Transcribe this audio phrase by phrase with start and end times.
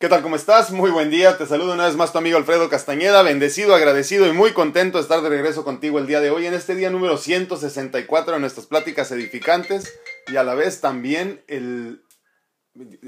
[0.00, 0.22] ¿Qué tal?
[0.22, 0.70] ¿Cómo estás?
[0.70, 1.36] Muy buen día.
[1.36, 3.22] Te saludo una vez más tu amigo Alfredo Castañeda.
[3.22, 6.54] Bendecido, agradecido y muy contento de estar de regreso contigo el día de hoy en
[6.54, 9.92] este día número 164 de nuestras pláticas edificantes
[10.28, 12.02] y a la vez también el...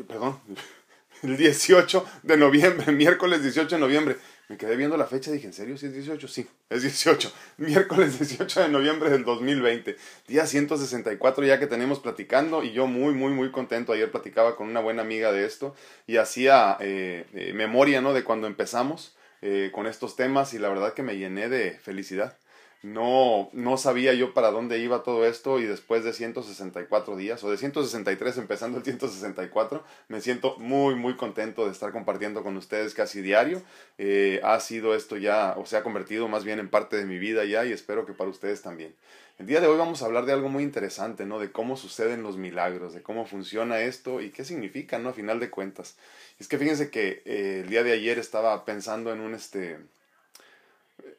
[0.06, 0.38] Perdón,
[1.22, 4.18] el 18 de noviembre, miércoles 18 de noviembre.
[4.52, 6.28] Me quedé viendo la fecha y dije, ¿en serio si es 18?
[6.28, 7.32] Sí, es 18.
[7.56, 9.96] Miércoles 18 de noviembre del 2020.
[10.28, 13.94] Día 164 ya que tenemos platicando y yo muy, muy, muy contento.
[13.94, 15.74] Ayer platicaba con una buena amiga de esto
[16.06, 18.12] y hacía eh, eh, memoria, ¿no?
[18.12, 22.36] De cuando empezamos eh, con estos temas y la verdad que me llené de felicidad
[22.82, 27.50] no, no sabía yo para dónde iba todo esto y después de 164 días o
[27.50, 32.94] de 163 empezando el 164 me siento muy muy contento de estar compartiendo con ustedes
[32.94, 33.62] casi diario.
[33.98, 37.18] Eh, ha sido esto ya o se ha convertido más bien en parte de mi
[37.18, 38.94] vida ya y espero que para ustedes también.
[39.38, 42.24] El día de hoy vamos a hablar de algo muy interesante no de cómo suceden
[42.24, 45.96] los milagros de cómo funciona esto y qué significa no a final de cuentas.
[46.40, 49.78] Es que fíjense que eh, el día de ayer estaba pensando en un este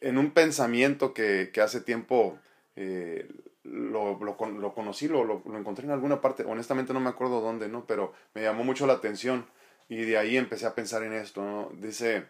[0.02, 2.38] en un pensamiento que, que hace tiempo
[2.76, 3.30] eh,
[3.64, 7.70] lo, lo, lo, conocí, lo, lo, encontré en alguna parte, honestamente no me acuerdo dónde,
[7.70, 7.86] ¿no?
[7.86, 9.45] Pero me llamó mucho la atención
[9.89, 11.72] y de ahí empecé a pensar en esto, ¿no?
[11.80, 12.26] Dice,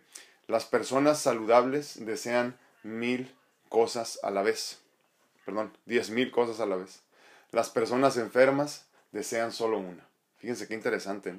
[0.47, 3.33] las personas saludables desean mil
[3.69, 4.79] cosas a la vez,
[5.45, 7.01] perdón, diez mil cosas a la vez.
[7.51, 10.07] Las personas enfermas desean solo una.
[10.37, 11.35] Fíjense qué interesante.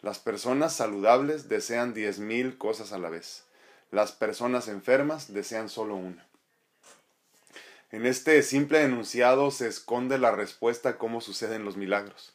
[0.00, 3.44] Las personas saludables desean diez mil cosas a la vez.
[3.90, 6.26] Las personas enfermas desean solo una.
[7.92, 12.34] En este simple enunciado se esconde la respuesta a cómo suceden los milagros.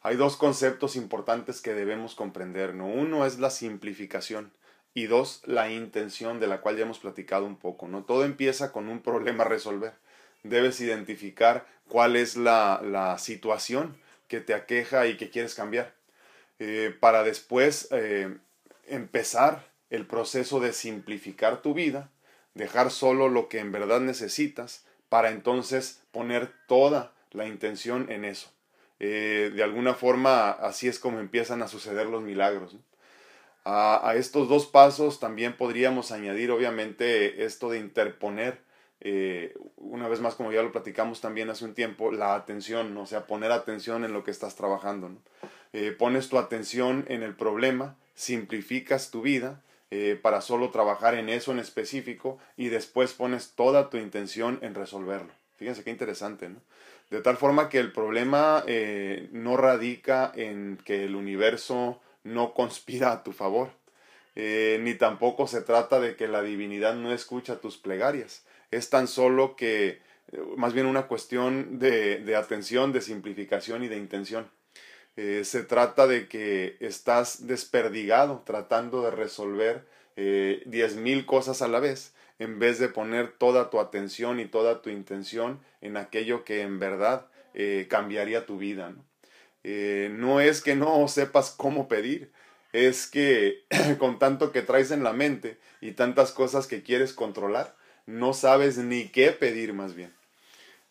[0.00, 2.74] Hay dos conceptos importantes que debemos comprender.
[2.74, 2.86] ¿no?
[2.86, 4.52] Uno es la simplificación
[4.94, 7.88] y dos, la intención de la cual ya hemos platicado un poco.
[7.88, 8.04] ¿no?
[8.04, 9.92] Todo empieza con un problema a resolver.
[10.44, 13.96] Debes identificar cuál es la, la situación
[14.28, 15.92] que te aqueja y que quieres cambiar.
[16.58, 18.38] Eh, para después eh,
[18.86, 22.10] empezar el proceso de simplificar tu vida,
[22.54, 28.50] dejar solo lo que en verdad necesitas, para entonces poner toda la intención en eso.
[28.98, 32.76] Eh, de alguna forma así es como empiezan a suceder los milagros.
[33.68, 38.60] A, estos dos pasos también podríamos añadir obviamente esto de interponer,
[39.00, 43.06] eh, una vez más como ya lo platicamos también hace un tiempo, la atención, o
[43.06, 45.10] sea, poner atención en lo que estás trabajando.
[45.72, 51.28] Eh, pones tu atención en el problema, simplificas tu vida eh, para solo trabajar en
[51.28, 55.32] eso en específico y después pones toda tu intención en resolverlo.
[55.54, 56.60] Fíjense qué interesante, ¿no?
[57.10, 63.12] De tal forma que el problema eh, no radica en que el universo no conspira
[63.12, 63.70] a tu favor,
[64.34, 68.44] eh, ni tampoco se trata de que la divinidad no escucha tus plegarias.
[68.72, 70.02] Es tan solo que,
[70.56, 74.50] más bien una cuestión de, de atención, de simplificación y de intención.
[75.16, 81.68] Eh, se trata de que estás desperdigado tratando de resolver eh, diez mil cosas a
[81.68, 86.44] la vez en vez de poner toda tu atención y toda tu intención en aquello
[86.44, 88.94] que en verdad eh, cambiaría tu vida.
[89.64, 92.30] no es que no sepas cómo pedir,
[92.72, 93.64] es que
[93.98, 98.76] con tanto que traes en la mente y tantas cosas que quieres controlar, no sabes
[98.76, 100.12] ni qué pedir más bien.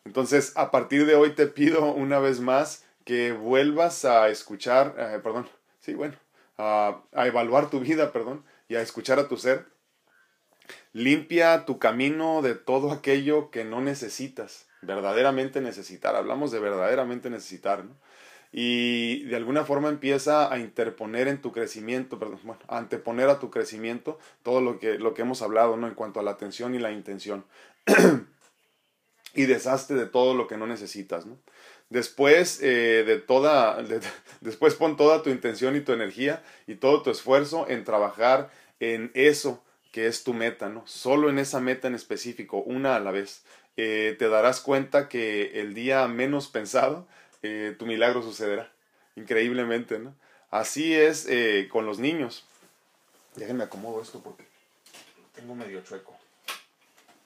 [0.04, 5.20] Entonces, a partir de hoy te pido una vez más que vuelvas a escuchar, eh,
[5.22, 6.16] perdón, sí, bueno,
[6.58, 9.64] a, evaluar tu vida, perdón, y a escuchar a tu ser.
[10.92, 16.16] Limpia tu camino de todo aquello que no necesitas, verdaderamente necesitar.
[16.16, 17.96] Hablamos de verdaderamente necesitar, ¿no?
[18.50, 23.38] Y de alguna forma empieza a interponer en tu crecimiento, perdón, bueno, a anteponer a
[23.38, 25.86] tu crecimiento todo lo que, lo que hemos hablado, ¿no?
[25.86, 27.44] En cuanto a la atención y la intención.
[29.34, 31.38] y deshazte de todo lo que no necesitas, ¿no?
[31.88, 33.80] Después eh, de toda,
[34.40, 39.12] después pon toda tu intención y tu energía y todo tu esfuerzo en trabajar en
[39.14, 40.86] eso que es tu meta, ¿no?
[40.86, 43.44] Solo en esa meta en específico, una a la vez.
[43.76, 47.06] Eh, te darás cuenta que el día menos pensado,
[47.42, 48.72] eh, tu milagro sucederá.
[49.14, 50.14] Increíblemente, ¿no?
[50.50, 51.28] Así es
[51.70, 52.44] con los niños.
[53.36, 54.44] Déjenme acomodo esto porque
[55.34, 56.16] tengo medio chueco.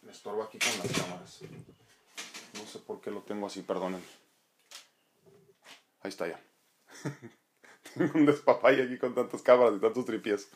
[0.03, 1.41] Me estorbo aquí con las cámaras.
[2.55, 4.03] No sé por qué lo tengo así, perdonen.
[6.03, 6.41] Ahí está ya.
[7.95, 10.49] Tengo un despapay aquí con tantas cámaras y tantos tripies.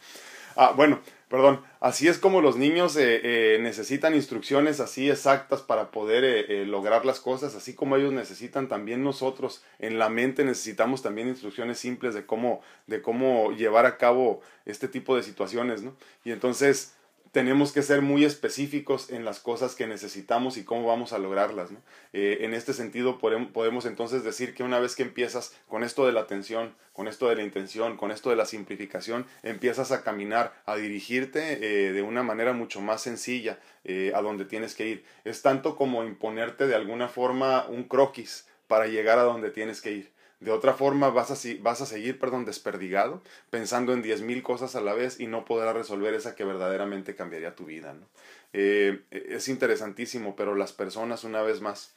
[0.57, 1.63] Ah, bueno, perdón.
[1.81, 7.05] Así es como los niños eh, eh, necesitan instrucciones así exactas para poder eh, lograr
[7.05, 12.15] las cosas, así como ellos necesitan también nosotros en la mente necesitamos también instrucciones simples
[12.15, 15.97] de cómo, de cómo llevar a cabo este tipo de situaciones, ¿no?
[16.25, 16.95] Y entonces
[17.35, 21.71] tenemos que ser muy específicos en las cosas que necesitamos y cómo vamos a lograrlas.
[22.13, 26.13] Eh, en este sentido, podemos entonces decir que una vez que empiezas con esto de
[26.13, 30.55] la atención, con esto de la intención, con esto de la simplificación, empiezas a caminar,
[30.65, 31.59] a dirigirte
[31.89, 35.05] eh, de una manera mucho más sencilla eh, a donde tienes que ir.
[35.25, 39.91] Es tanto como imponerte de alguna forma un croquis para llegar a donde tienes que
[39.91, 40.14] ir.
[40.45, 44.77] De otra forma vas a, vas a seguir, perdón, desperdigado, pensando en diez mil cosas
[44.77, 47.95] a la vez y no podrás resolver esa que verdaderamente cambiaría tu vida.
[48.53, 51.95] Eh, es interesantísimo, pero las personas, una vez más,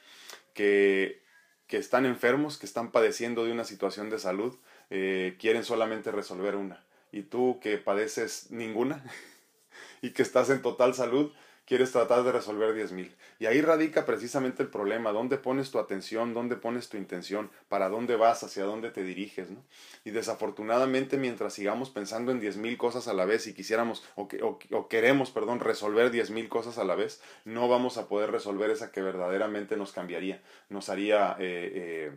[0.54, 1.22] que,
[1.68, 4.56] que están enfermos, que están padeciendo de una situación de salud,
[4.92, 6.86] eh, quieren solamente resolver una.
[7.12, 9.04] Y tú que padeces ninguna
[10.02, 11.34] y que estás en total salud,
[11.68, 13.14] quieres tratar de resolver diez mil.
[13.40, 17.90] Y ahí radica precisamente el problema, dónde pones tu atención, dónde pones tu intención, para
[17.90, 19.52] dónde vas, hacia dónde te diriges.
[19.52, 19.62] ¿no?
[20.06, 24.30] Y desafortunadamente mientras sigamos pensando en diez mil cosas a la vez y quisiéramos o,
[24.72, 28.70] o, queremos, perdón, resolver diez mil cosas a la vez, no vamos a poder resolver
[28.70, 31.36] esa que verdaderamente nos cambiaría, nos haría...
[31.40, 32.12] Eh, eh,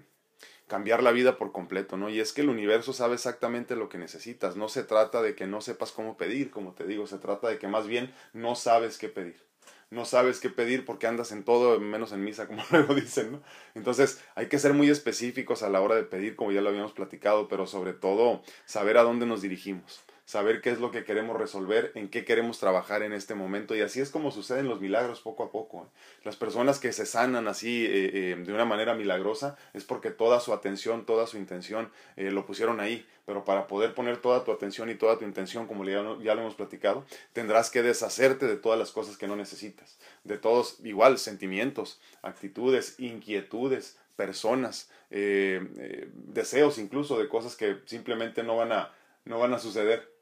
[0.71, 2.09] cambiar la vida por completo, ¿no?
[2.09, 4.55] Y es que el universo sabe exactamente lo que necesitas.
[4.55, 7.59] No se trata de que no sepas cómo pedir, como te digo, se trata de
[7.59, 9.43] que más bien no sabes qué pedir.
[9.91, 13.43] No sabes qué pedir porque andas en todo menos en misa, como luego dicen, ¿no?
[13.75, 16.93] Entonces hay que ser muy específicos a la hora de pedir, como ya lo habíamos
[16.93, 21.37] platicado, pero sobre todo saber a dónde nos dirigimos saber qué es lo que queremos
[21.37, 23.75] resolver, en qué queremos trabajar en este momento.
[23.75, 25.83] Y así es como suceden los milagros poco a poco.
[25.83, 25.99] ¿eh?
[26.23, 30.39] Las personas que se sanan así eh, eh, de una manera milagrosa es porque toda
[30.39, 33.05] su atención, toda su intención lo pusieron ahí.
[33.27, 36.43] Pero para poder poner toda tu atención y toda tu intención, como ya, ya lo
[36.43, 39.99] hemos platicado, tendrás que deshacerte de todas las cosas que no necesitas.
[40.23, 48.71] De todos, igual, sentimientos, actitudes, inquietudes, personas, deseos incluso de cosas que simplemente no van
[48.71, 48.93] a,
[49.25, 50.20] no van a suceder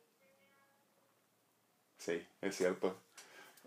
[1.98, 2.96] Sí, es cierto.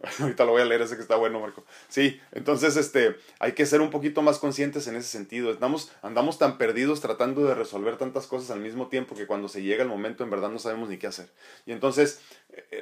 [0.19, 1.63] Ahorita lo voy a leer, ese que está bueno, Marco.
[1.87, 5.51] Sí, entonces este, hay que ser un poquito más conscientes en ese sentido.
[5.51, 9.61] Estamos, andamos tan perdidos tratando de resolver tantas cosas al mismo tiempo que cuando se
[9.61, 11.29] llega el momento en verdad no sabemos ni qué hacer.
[11.65, 12.21] Y entonces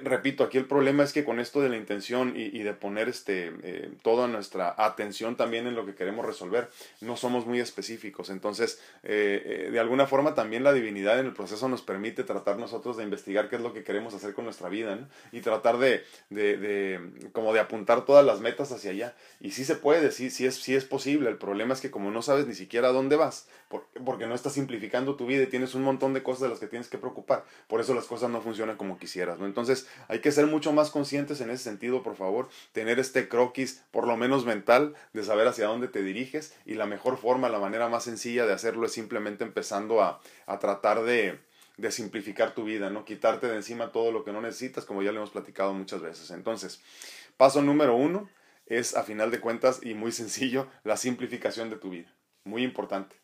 [0.04, 3.52] repito, aquí el problema es que con esto de la intención y, de poner este,
[3.64, 6.70] eh, toda nuestra atención también en lo que queremos resolver,
[7.02, 8.30] no somos muy específicos.
[8.30, 12.98] Entonces, eh, de alguna forma también la divinidad en el proceso nos permite tratar nosotros
[12.98, 16.58] de investigar qué es lo que queremos hacer con nuestra vida y tratar de, de,
[16.58, 19.16] de, como de apuntar todas las metas hacia allá.
[19.40, 21.30] Y sí se puede, sí, sí, es, sí es posible.
[21.30, 23.48] El problema es que como no sabes ni siquiera a dónde vas,
[24.04, 26.68] porque no estás simplificando tu vida y tienes un montón de cosas de las que
[26.68, 29.38] tienes que preocupar, por eso las cosas no funcionan como quisieras.
[29.38, 29.46] ¿no?
[29.46, 29.59] Entonces
[30.08, 34.08] hay que ser mucho más conscientes en ese sentido, por favor, tener este croquis, por
[34.08, 37.90] lo menos mental, de saber hacia dónde te diriges y la mejor forma, la manera
[37.90, 41.40] más sencilla de hacerlo es simplemente empezando a, a tratar de,
[41.78, 43.06] de simplificar tu vida, ¿no?
[43.06, 46.30] Quitarte de encima todo lo que no necesitas, como ya le hemos platicado muchas veces.
[46.32, 46.82] Entonces,
[47.38, 48.30] paso número uno
[48.66, 52.14] es, a final de cuentas, y muy sencillo, la simplificación de tu vida.
[52.44, 53.16] Muy importante.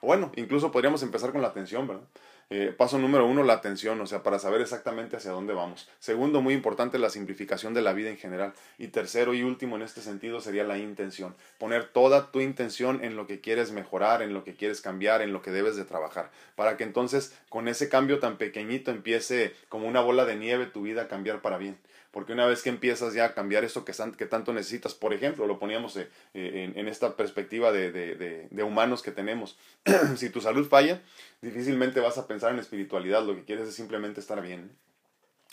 [0.00, 2.08] Bueno, incluso podríamos empezar con la atención, ¿verdad?
[2.50, 5.88] Eh, paso número uno, la atención, o sea, para saber exactamente hacia dónde vamos.
[5.98, 8.52] Segundo, muy importante, la simplificación de la vida en general.
[8.78, 11.34] Y tercero y último en este sentido sería la intención.
[11.58, 15.32] Poner toda tu intención en lo que quieres mejorar, en lo que quieres cambiar, en
[15.32, 16.30] lo que debes de trabajar.
[16.54, 20.82] Para que entonces con ese cambio tan pequeñito empiece como una bola de nieve tu
[20.82, 21.78] vida a cambiar para bien
[22.14, 25.48] porque una vez que empiezas ya a cambiar eso que, que tanto necesitas, por ejemplo,
[25.48, 29.58] lo poníamos eh, en, esta perspectiva de, de, humanos que tenemos,
[30.16, 31.02] si tu salud falla,
[31.42, 34.70] difícilmente vas a pensar en espiritualidad, lo que quieres es simplemente estar bien.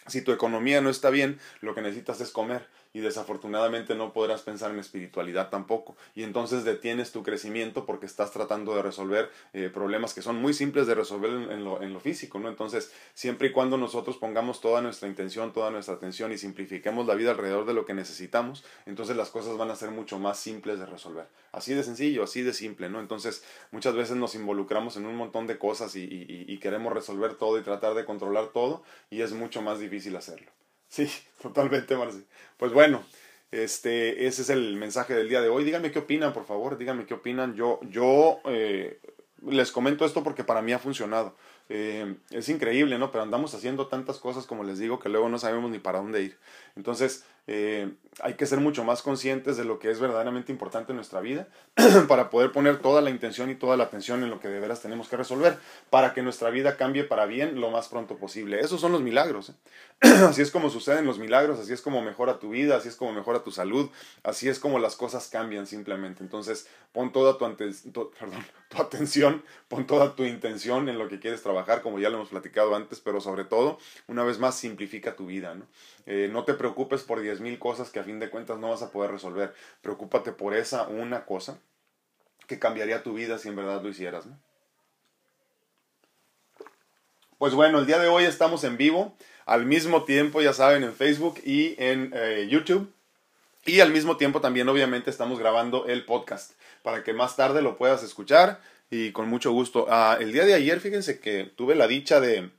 [0.06, 4.42] Si tu economía no está bien, lo que necesitas es comer y desafortunadamente no podrás
[4.42, 5.96] pensar en espiritualidad tampoco.
[6.16, 10.54] Y entonces detienes tu crecimiento porque estás tratando de resolver eh, problemas que son muy
[10.54, 12.50] simples de resolver en, lo, en, lo, físico, ¿no?
[12.50, 17.16] Entonces, siempre y cuando nosotros pongamos toda nuestra intención, toda nuestra atención y simplifiquemos la
[17.16, 20.80] vida alrededor de lo que necesitamos, entonces las cosas van a ser mucho más simples
[20.80, 21.28] de resolver.
[21.52, 23.00] Así de sencillo, así de simple, ¿no?
[23.00, 26.08] Entonces, muchas veces nos involucramos en un montón de cosas y,
[26.48, 30.52] y queremos resolver todo y tratar de controlar todo y es mucho más difícil hacerlo.
[30.92, 31.10] Sí,
[31.42, 32.26] totalmente, Marci.
[32.58, 33.02] Pues bueno,
[33.50, 35.64] este, ese es el mensaje del día de hoy.
[35.64, 37.56] Díganme qué opinan, por favor, díganme qué opinan.
[37.56, 39.00] Yo, yo eh,
[39.48, 41.36] les comento esto porque para mí ha funcionado.
[41.70, 43.10] Eh, es increíble, ¿no?
[43.12, 46.24] Pero andamos haciendo tantas cosas, como les digo, que luego no sabemos ni para dónde
[46.24, 46.38] ir.
[46.76, 50.98] Entonces, eh, hay que ser mucho más conscientes de lo que es verdaderamente importante en
[50.98, 51.48] nuestra vida
[52.08, 54.82] para poder poner toda la intención y toda la atención en lo que de veras
[54.82, 55.58] tenemos que resolver
[55.90, 58.60] para que nuestra vida cambie para bien lo más pronto posible.
[58.60, 59.50] Esos son los milagros.
[59.50, 59.54] ¿eh?
[60.28, 63.14] así es como suceden los milagros, así es como mejora tu vida, así es como
[63.14, 63.90] mejora tu salud,
[64.24, 66.24] así es como las cosas cambian simplemente.
[66.24, 67.46] Entonces, pon toda tu,
[67.92, 72.30] tu atención, pon toda tu intención en lo que quieres trabajar, como ya lo hemos
[72.30, 75.54] platicado antes, pero sobre todo, una vez más, simplifica tu vida.
[75.54, 75.66] No,
[76.06, 78.82] eh, no te preocupes por diez mil cosas que a fin de cuentas no vas
[78.82, 79.54] a poder resolver.
[79.82, 81.60] Preocúpate por esa una cosa
[82.48, 84.26] que cambiaría tu vida si en verdad lo hicieras.
[87.38, 89.16] Pues bueno, el día de hoy estamos en vivo,
[89.46, 92.94] al mismo tiempo, ya saben, en Facebook y en eh, YouTube.
[93.66, 96.54] Y al mismo tiempo también obviamente estamos grabando el podcast
[96.84, 99.88] para que más tarde lo puedas escuchar y con mucho gusto.
[99.90, 102.52] Ah, el día de ayer, fíjense que tuve la dicha de,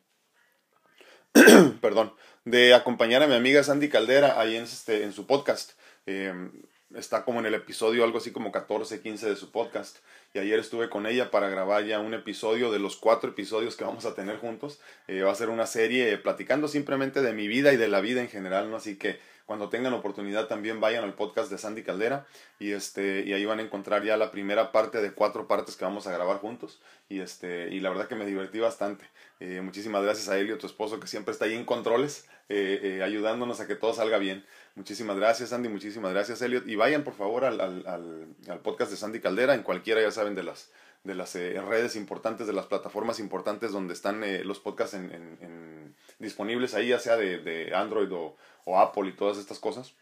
[1.81, 2.13] perdón,
[2.45, 5.73] de acompañar a mi amiga Sandy Caldera ahí en, este, en su podcast.
[6.07, 6.53] Em,
[6.97, 9.99] está como en el episodio algo así como 14, 15 de su podcast.
[10.35, 13.85] Y ayer estuve con ella para grabar ya un episodio de los cuatro episodios que
[13.85, 14.81] vamos a tener juntos.
[15.09, 18.21] Eh, va a ser una serie platicando simplemente de mi vida y de la vida
[18.21, 18.77] en general, ¿no?
[18.77, 22.27] Así que cuando tengan oportunidad también vayan al podcast de Sandy Caldera
[22.59, 25.85] y este y ahí van a encontrar ya la primera parte de cuatro partes que
[25.85, 29.05] vamos a grabar juntos y este y la verdad que me divertí bastante
[29.41, 33.03] eh, muchísimas gracias a Elio tu esposo que siempre está ahí en controles eh, eh,
[33.03, 34.45] ayudándonos a que todo salga bien
[34.75, 37.87] muchísimas gracias Sandy muchísimas gracias Elliot y vayan por favor al, al,
[38.49, 40.71] al, podcast de Sandy Caldera en cualquiera ya saben de las
[41.05, 46.75] de las redes importantes, de las plataformas importantes donde están los podcasts en, en, disponibles
[46.75, 49.95] ahí, ya sea de, de Android o, o Apple y todas estas cosas.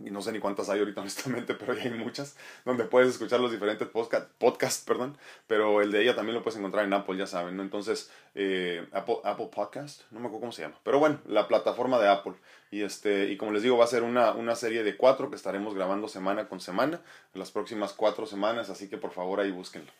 [0.00, 3.52] Y no sé ni cuántas hay ahorita honestamente, pero hay muchas, donde puedes escuchar los
[3.52, 7.26] diferentes podcasts, podcast, perdón, pero el de ella también lo puedes encontrar en Apple, ya
[7.26, 7.62] saben, ¿no?
[7.62, 11.98] Entonces, eh, Apple, Apple Podcast, no me acuerdo cómo se llama, pero bueno, la plataforma
[12.00, 12.34] de Apple.
[12.70, 15.36] Y, este, y como les digo, va a ser una, una serie de cuatro que
[15.36, 17.00] estaremos grabando semana con semana,
[17.32, 19.92] en las próximas cuatro semanas, así que por favor ahí búsquenlo.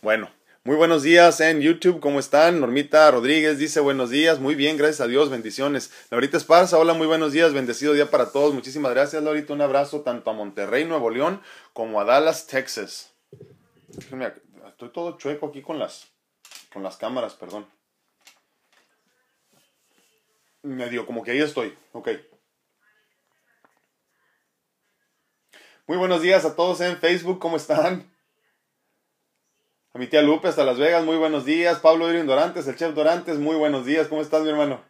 [0.00, 0.30] Bueno,
[0.62, 2.60] muy buenos días en YouTube, ¿cómo están?
[2.60, 5.90] Normita Rodríguez dice buenos días, muy bien, gracias a Dios, bendiciones.
[6.10, 10.02] Laurita Esparza, hola, muy buenos días, bendecido día para todos, muchísimas gracias Laurita, un abrazo
[10.02, 11.40] tanto a Monterrey, Nuevo León,
[11.72, 13.14] como a Dallas, Texas.
[13.88, 16.08] Estoy todo chueco aquí con las,
[16.72, 17.66] con las cámaras, perdón.
[20.62, 22.10] Medio, como que ahí estoy, ok.
[25.86, 28.09] Muy buenos días a todos en Facebook, ¿cómo están?
[29.92, 31.80] A mi tía Lupe hasta Las Vegas, muy buenos días.
[31.80, 34.06] Pablo Irving Dorantes, el chef Dorantes, muy buenos días.
[34.06, 34.80] ¿Cómo estás, mi hermano?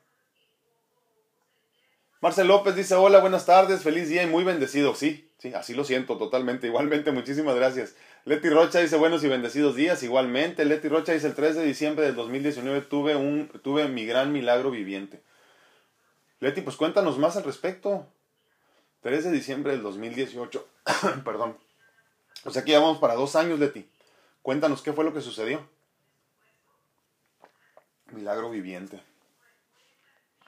[2.21, 4.95] Marcel López dice, hola, buenas tardes, feliz día y muy bendecido.
[4.95, 6.67] Sí, sí, así lo siento totalmente.
[6.67, 7.97] Igualmente, muchísimas gracias.
[8.27, 10.03] Leti Rocha dice, buenos y bendecidos días.
[10.03, 14.33] Igualmente, Leti Rocha dice, el 3 de diciembre del 2019 tuve, un, tuve mi gran
[14.33, 15.23] milagro viviente.
[16.41, 18.07] Leti, pues cuéntanos más al respecto.
[19.01, 20.69] 3 de diciembre del 2018.
[21.25, 21.57] Perdón.
[22.45, 23.89] O sea que ya vamos para dos años, Leti.
[24.43, 25.69] Cuéntanos qué fue lo que sucedió.
[28.07, 29.03] Milagro viviente.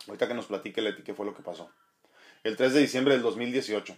[0.07, 1.71] Ahorita que nos platique Leti qué fue lo que pasó.
[2.43, 3.95] El 3 de diciembre del 2018.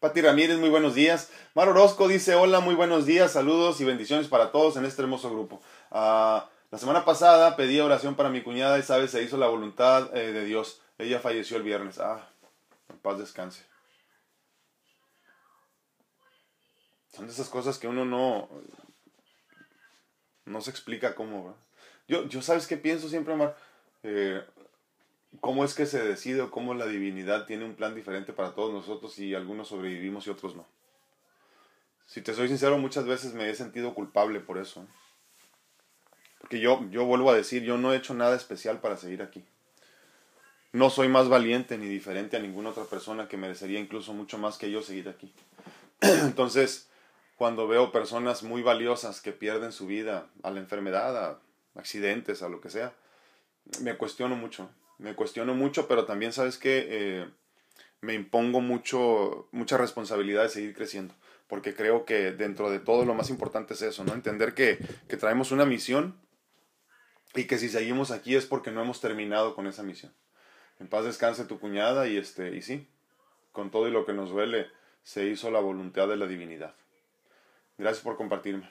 [0.00, 1.30] Pati Ramírez, muy buenos días.
[1.54, 5.30] Mar Orozco dice, hola, muy buenos días, saludos y bendiciones para todos en este hermoso
[5.30, 5.60] grupo.
[5.90, 10.16] Ah, la semana pasada pedí oración para mi cuñada y, sabes, se hizo la voluntad
[10.16, 10.80] eh, de Dios.
[10.98, 11.98] Ella falleció el viernes.
[11.98, 12.30] Ah,
[12.88, 13.69] en paz descanse.
[17.20, 18.48] Son de esas cosas que uno no,
[20.46, 21.54] no se explica cómo.
[22.08, 23.58] Yo, yo, ¿sabes qué pienso siempre, Omar?
[24.02, 24.42] Eh,
[25.40, 28.72] ¿Cómo es que se decide o cómo la divinidad tiene un plan diferente para todos
[28.72, 30.66] nosotros y algunos sobrevivimos y otros no?
[32.06, 34.86] Si te soy sincero, muchas veces me he sentido culpable por eso.
[36.40, 39.44] Porque yo, yo vuelvo a decir, yo no he hecho nada especial para seguir aquí.
[40.72, 44.56] No soy más valiente ni diferente a ninguna otra persona que merecería incluso mucho más
[44.56, 45.30] que yo seguir aquí.
[46.00, 46.89] Entonces,
[47.40, 51.40] cuando veo personas muy valiosas que pierden su vida a la enfermedad, a
[51.74, 52.92] accidentes, a lo que sea,
[53.80, 54.68] me cuestiono mucho.
[54.98, 57.30] Me cuestiono mucho, pero también sabes que eh,
[58.02, 61.14] me impongo mucho, mucha responsabilidad de seguir creciendo,
[61.46, 64.12] porque creo que dentro de todo lo más importante es eso, ¿no?
[64.12, 64.76] Entender que,
[65.08, 66.20] que traemos una misión
[67.34, 70.12] y que si seguimos aquí es porque no hemos terminado con esa misión.
[70.78, 72.86] En paz descanse tu cuñada y este, y sí,
[73.50, 74.66] con todo y lo que nos duele,
[75.04, 76.74] se hizo la voluntad de la divinidad.
[77.80, 78.68] Gracias por compartirme.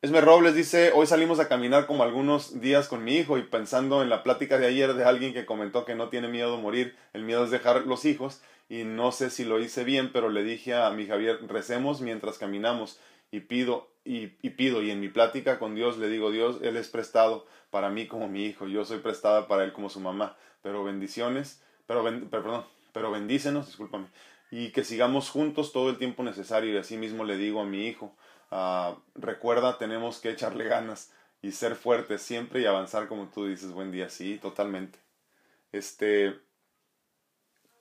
[0.00, 4.02] Esmer Robles dice, hoy salimos a caminar como algunos días con mi hijo y pensando
[4.02, 6.96] en la plática de ayer de alguien que comentó que no tiene miedo de morir,
[7.12, 8.40] el miedo es dejar los hijos
[8.70, 12.38] y no sé si lo hice bien, pero le dije a mi Javier, recemos mientras
[12.38, 12.98] caminamos
[13.30, 16.88] y pido y, pido y en mi plática con Dios le digo, Dios, Él es
[16.88, 20.82] prestado para mí como mi hijo, yo soy prestada para Él como su mamá, pero
[20.82, 22.64] bendiciones, pero, perdón,
[22.94, 24.06] pero bendícenos, discúlpame,
[24.52, 27.86] y que sigamos juntos todo el tiempo necesario y así mismo le digo a mi
[27.86, 28.14] hijo,
[28.50, 33.72] ah, recuerda, tenemos que echarle ganas y ser fuertes siempre y avanzar como tú dices,
[33.72, 34.98] buen día, sí, totalmente.
[35.72, 36.38] Este,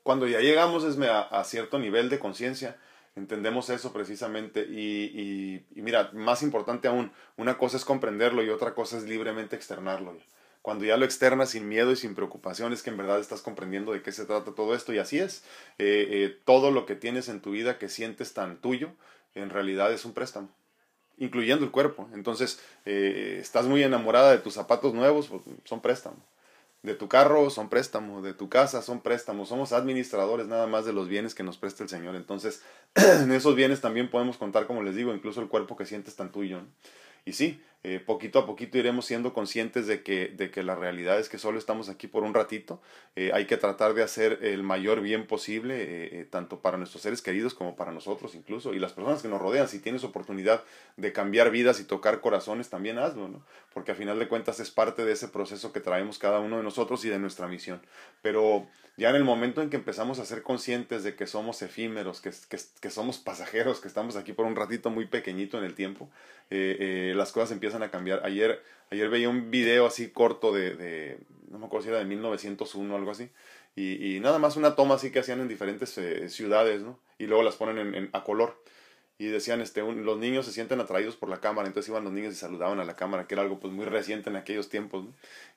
[0.03, 2.79] cuando ya llegamos a cierto nivel de conciencia,
[3.17, 8.97] entendemos eso precisamente y, mira, más importante aún, una cosa es comprenderlo y otra cosa
[8.97, 10.17] es libremente externarlo.
[10.61, 13.93] Cuando ya lo externas sin miedo y sin preocupación es que en verdad estás comprendiendo
[13.93, 15.43] de qué se trata todo esto y así es.
[15.79, 18.91] Eh, eh, todo lo que tienes en tu vida que sientes tan tuyo,
[19.33, 20.49] en realidad es un préstamo
[21.17, 22.09] incluyendo el cuerpo.
[22.13, 26.19] Entonces, eh, estás muy enamorada de tus zapatos nuevos, pues, son préstamos
[26.83, 30.93] de tu carro son préstamos, de tu casa son préstamos, somos administradores nada más de
[30.93, 32.15] los bienes que nos presta el Señor.
[32.15, 32.63] Entonces,
[32.95, 36.31] en esos bienes también podemos contar, como les digo, incluso el cuerpo que sientes tan
[36.31, 36.61] tuyo.
[37.23, 41.19] Y sí, eh, poquito a poquito iremos siendo conscientes de que, de que la realidad
[41.19, 42.79] es que solo estamos aquí por un ratito.
[43.15, 45.75] Eh, hay que tratar de hacer el mayor bien posible,
[46.19, 49.41] eh, tanto para nuestros seres queridos como para nosotros incluso, y las personas que nos
[49.41, 49.67] rodean.
[49.67, 50.63] Si tienes oportunidad
[50.95, 53.43] de cambiar vidas y tocar corazones, también hazlo, ¿no?
[53.73, 56.63] Porque a final de cuentas es parte de ese proceso que traemos cada uno de
[56.63, 57.81] nosotros y de nuestra misión.
[58.21, 62.21] Pero ya en el momento en que empezamos a ser conscientes de que somos efímeros,
[62.21, 66.09] que, que, somos pasajeros, que estamos aquí por un ratito muy pequeñito en el tiempo,
[66.49, 68.25] las cosas empiezan a cambiar.
[68.25, 71.17] Ayer, ayer veía un video así corto de, de
[71.51, 73.29] no me acuerdo si era de 1901 o algo así,
[73.75, 76.99] y, y, nada más una toma así que hacían en diferentes eh, ciudades, ¿no?
[77.17, 78.61] Y luego las ponen en, a color.
[79.17, 82.33] Y decían, este, los niños se sienten atraídos por la cámara, entonces iban los niños
[82.33, 85.05] y saludaban a la cámara, que era algo pues muy reciente en aquellos tiempos,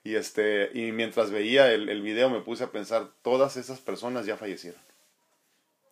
[0.05, 4.27] Y este, y mientras veía el, el video me puse a pensar, todas esas personas
[4.27, 4.81] ya fallecieron.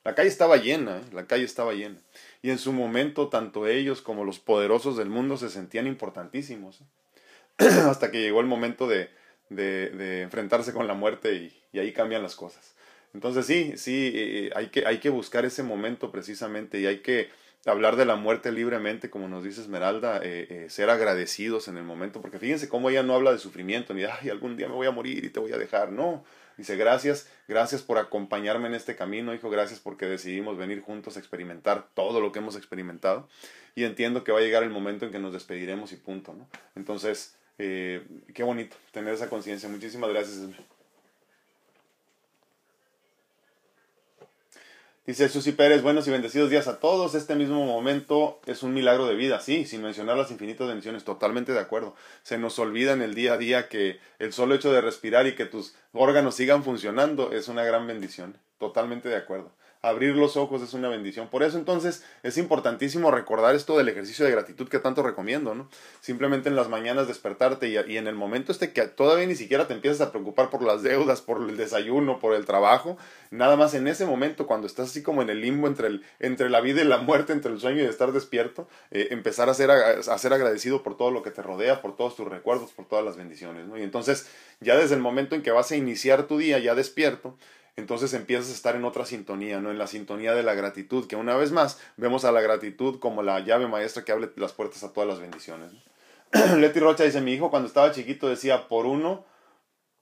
[0.04, 1.04] La calle estaba llena, ¿eh?
[1.12, 1.96] la calle estaba llena.
[2.42, 6.80] Y en su momento, tanto ellos como los poderosos del mundo se sentían importantísimos.
[6.80, 6.84] ¿eh?
[7.88, 9.10] Hasta que llegó el momento de,
[9.48, 11.34] de, enfrentarse con la muerte
[11.72, 12.74] y, ahí cambian las cosas.
[13.14, 17.30] Entonces sí, sí, eh, hay, que, hay que buscar ese momento precisamente y hay que
[17.64, 20.20] hablar de la muerte libremente, como nos dice Esmeralda,
[20.68, 24.30] ser agradecidos en el momento, porque fíjense cómo ella no habla de sufrimiento, ni, ay,
[24.30, 26.24] algún día me voy a morir y te voy a dejar, no,
[26.56, 31.20] Dice, gracias, gracias por acompañarme en este camino, hijo, gracias porque decidimos venir juntos a
[31.20, 33.28] experimentar todo lo que hemos experimentado.
[33.74, 36.48] Y entiendo que va a llegar el momento en que nos despediremos y punto, ¿no?
[36.76, 39.68] Entonces, eh, qué bonito tener esa conciencia.
[39.68, 40.38] Muchísimas gracias.
[45.04, 47.16] Dice Susi Pérez, buenos y bendecidos días a todos.
[47.16, 51.52] Este mismo momento es un milagro de vida, sí, sin mencionar las infinitas bendiciones, totalmente
[51.52, 51.96] de acuerdo.
[52.22, 55.34] Se nos olvida en el día a día que el solo hecho de respirar y
[55.34, 59.50] que tus órganos sigan funcionando es una gran bendición, totalmente de acuerdo
[59.82, 61.28] abrir los ojos es una bendición.
[61.28, 65.68] Por eso entonces es importantísimo recordar esto del ejercicio de gratitud que tanto recomiendo, ¿no?
[66.00, 69.74] Simplemente en las mañanas despertarte y, en el momento este que todavía ni siquiera te
[69.74, 72.96] empiezas a preocupar por las deudas, por el desayuno, por el trabajo,
[73.32, 76.48] nada más en ese momento cuando estás así como en el limbo entre, el, entre
[76.48, 79.72] la vida y la muerte, entre el sueño y estar despierto, eh, empezar a ser,
[79.72, 83.04] a ser agradecido por todo lo que te rodea, por todos tus recuerdos, por todas
[83.04, 83.76] las bendiciones, ¿no?
[83.76, 84.28] Y entonces
[84.60, 87.36] ya desde el momento en que vas a iniciar tu día ya despierto,
[87.76, 89.70] entonces empiezas a estar en otra sintonía, ¿no?
[89.70, 93.22] En la sintonía de la gratitud, que una vez más vemos a la gratitud como
[93.22, 95.72] la llave maestra que abre las puertas a todas las bendiciones.
[96.58, 99.24] Leti Rocha dice, mi hijo cuando estaba chiquito decía, por uno,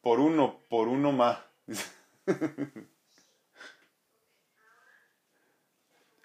[0.01, 1.39] por uno, por uno más.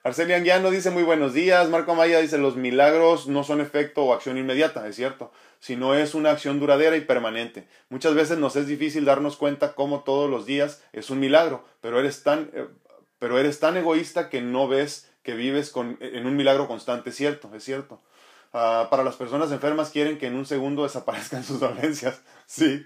[0.05, 1.67] Arcelia Anguiano dice muy buenos días.
[1.69, 6.13] Marco Maya dice los milagros no son efecto o acción inmediata, es cierto, sino es
[6.13, 7.67] una acción duradera y permanente.
[7.89, 11.99] Muchas veces nos es difícil darnos cuenta cómo todos los días es un milagro, pero
[11.99, 12.67] eres tan, eh,
[13.17, 17.15] pero eres tan egoísta que no ves que vives con, en un milagro constante, es
[17.15, 17.99] cierto, es cierto.
[18.53, 22.85] Ah, para las personas enfermas quieren que en un segundo desaparezcan sus dolencias, sí,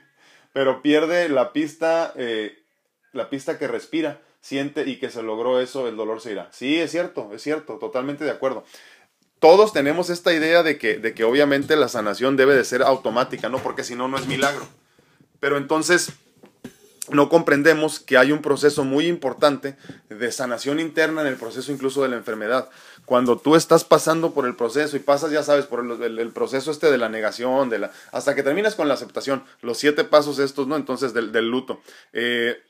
[0.53, 2.63] pero pierde la pista, eh,
[3.11, 6.49] la pista que respira siente y que se logró eso, el dolor se irá.
[6.51, 8.63] Sí, es cierto, es cierto, totalmente de acuerdo.
[9.39, 13.47] Todos tenemos esta idea de que, de que obviamente la sanación debe de ser automática,
[13.49, 13.59] ¿no?
[13.59, 14.67] Porque si no, no es milagro.
[15.39, 16.11] Pero entonces
[17.11, 19.75] no comprendemos que hay un proceso muy importante
[20.09, 22.69] de sanación interna en el proceso incluso de la enfermedad.
[23.05, 26.91] Cuando tú estás pasando por el proceso y pasas, ya sabes, por el, proceso este
[26.91, 30.67] de la negación, de la, hasta que terminas con la aceptación, los siete pasos estos,
[30.67, 30.75] ¿no?
[30.75, 31.81] Entonces, del, del luto.
[32.13, 32.61] Eh,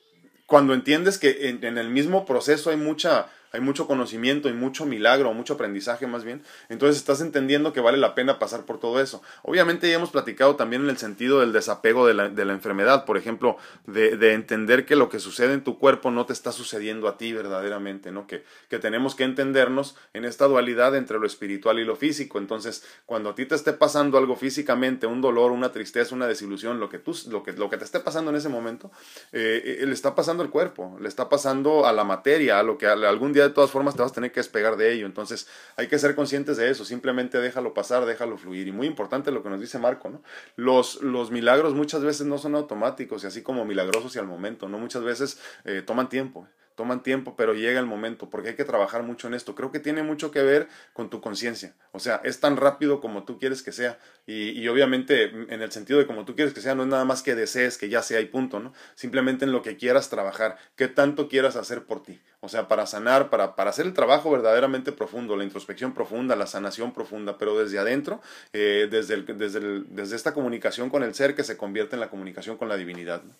[0.49, 5.33] cuando entiendes que en, el mismo proceso hay mucha, hay mucho conocimiento y mucho milagro,
[5.33, 6.43] mucho aprendizaje más bien.
[6.69, 9.21] Entonces estás entendiendo que vale la pena pasar por todo eso.
[9.43, 13.57] Obviamente ya hemos platicado también en el sentido del desapego de la, enfermedad, por ejemplo,
[13.85, 17.17] de, de, entender que lo que sucede en tu cuerpo no te está sucediendo a
[17.17, 18.27] ti verdaderamente, ¿no?
[18.27, 22.37] Que, que tenemos que entendernos en esta dualidad entre lo espiritual y lo físico.
[22.37, 26.79] Entonces, cuando a ti te esté pasando algo físicamente, un dolor, una tristeza, una desilusión,
[26.79, 28.91] lo que, tú, lo que, lo que te esté pasando en ese momento,
[29.31, 32.87] eh, le está pasando al cuerpo, le está pasando a la materia, a lo que
[32.87, 35.05] algún día de todas formas te vas a tener que despegar de ello.
[35.05, 38.67] Entonces hay que ser conscientes de eso, simplemente déjalo pasar, déjalo fluir.
[38.67, 40.21] Y muy importante lo que nos dice Marco, ¿no?
[40.55, 44.69] Los, los milagros muchas veces no son automáticos y así como milagrosos y al momento,
[44.69, 44.77] ¿no?
[44.77, 46.47] Muchas veces eh, toman tiempo
[46.79, 49.53] toman tiempo, pero llega el momento, porque hay que trabajar mucho en esto.
[49.53, 51.75] Creo que tiene mucho que ver con tu conciencia.
[51.91, 53.99] O sea, es tan rápido como tú quieres que sea.
[54.25, 57.21] Y, obviamente, en el sentido de como tú quieres que sea, no es nada más
[57.21, 58.71] que desees que ya sea y punto, ¿no?
[58.95, 62.21] Simplemente en lo que quieras trabajar, qué tanto quieras hacer por ti.
[62.39, 66.47] O sea, para sanar, para, para hacer el trabajo verdaderamente profundo, la introspección profunda, la
[66.47, 68.21] sanación profunda, pero desde adentro,
[68.53, 72.55] eh, desde, desde, desde esta comunicación con el ser que se convierte en la comunicación
[72.55, 73.21] con la divinidad.
[73.21, 73.33] ¿no?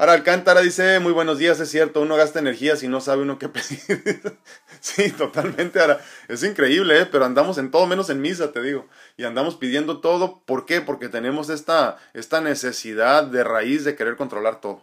[0.00, 3.38] Ahora Alcántara dice, muy buenos días, es cierto, uno gasta energía si no sabe uno
[3.38, 4.38] qué pedir.
[4.80, 7.04] sí, totalmente, ahora, es increíble, ¿eh?
[7.04, 10.80] pero andamos en todo menos en misa, te digo, y andamos pidiendo todo, ¿por qué?
[10.80, 14.82] Porque tenemos esta, esta necesidad de raíz de querer controlar todo.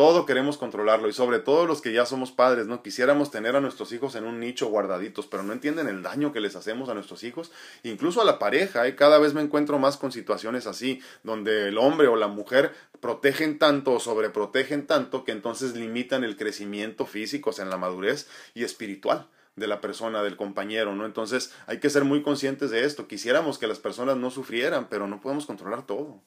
[0.00, 2.82] Todo queremos controlarlo y sobre todo los que ya somos padres, ¿no?
[2.82, 6.40] Quisiéramos tener a nuestros hijos en un nicho guardaditos, pero no entienden el daño que
[6.40, 8.96] les hacemos a nuestros hijos, incluso a la pareja, ¿eh?
[8.96, 13.58] Cada vez me encuentro más con situaciones así, donde el hombre o la mujer protegen
[13.58, 18.26] tanto o sobreprotegen tanto que entonces limitan el crecimiento físico, o sea, en la madurez
[18.54, 21.04] y espiritual de la persona, del compañero, ¿no?
[21.04, 23.06] Entonces hay que ser muy conscientes de esto.
[23.06, 26.22] Quisiéramos que las personas no sufrieran, pero no podemos controlar todo.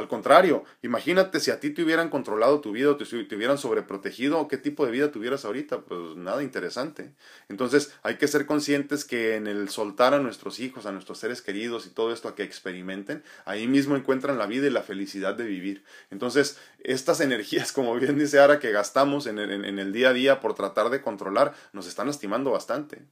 [0.00, 3.58] Al contrario, imagínate si a ti te hubieran controlado tu vida o te, te hubieran
[3.58, 5.82] sobreprotegido, ¿qué tipo de vida tuvieras ahorita?
[5.82, 7.12] Pues nada interesante.
[7.50, 11.42] Entonces hay que ser conscientes que en el soltar a nuestros hijos, a nuestros seres
[11.42, 15.34] queridos y todo esto a que experimenten, ahí mismo encuentran la vida y la felicidad
[15.34, 15.84] de vivir.
[16.10, 20.12] Entonces, estas energías, como bien dice Ara, que gastamos en el, en el día a
[20.14, 23.02] día por tratar de controlar, nos están lastimando bastante.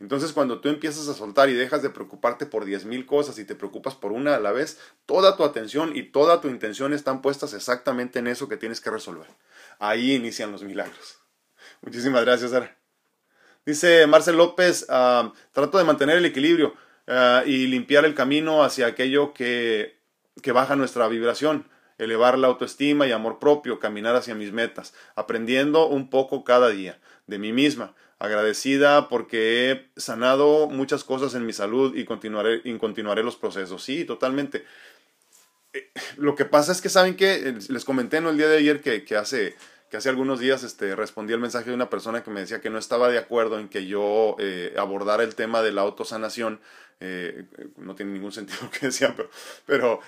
[0.00, 3.44] Entonces cuando tú empiezas a soltar y dejas de preocuparte por diez mil cosas y
[3.44, 7.22] te preocupas por una a la vez, toda tu atención y toda tu intención están
[7.22, 9.28] puestas exactamente en eso que tienes que resolver.
[9.78, 11.18] Ahí inician los milagros.
[11.82, 12.76] Muchísimas gracias, Sara.
[13.66, 16.74] Dice Marcel López, uh, trato de mantener el equilibrio
[17.08, 19.98] uh, y limpiar el camino hacia aquello que,
[20.42, 21.66] que baja nuestra vibración
[21.98, 26.98] elevar la autoestima y amor propio, caminar hacia mis metas, aprendiendo un poco cada día
[27.26, 32.76] de mí misma, agradecida porque he sanado muchas cosas en mi salud y continuaré, y
[32.78, 33.82] continuaré los procesos.
[33.82, 34.64] Sí, totalmente.
[35.72, 38.30] Eh, lo que pasa es que, ¿saben que Les comenté ¿no?
[38.30, 39.54] el día de ayer que, que hace
[39.94, 42.68] que hace algunos días este, respondí al mensaje de una persona que me decía que
[42.68, 46.58] no estaba de acuerdo en que yo eh, abordara el tema de la autosanación.
[46.98, 47.44] Eh,
[47.76, 49.30] no tiene ningún sentido lo que decía, pero,
[49.66, 50.00] pero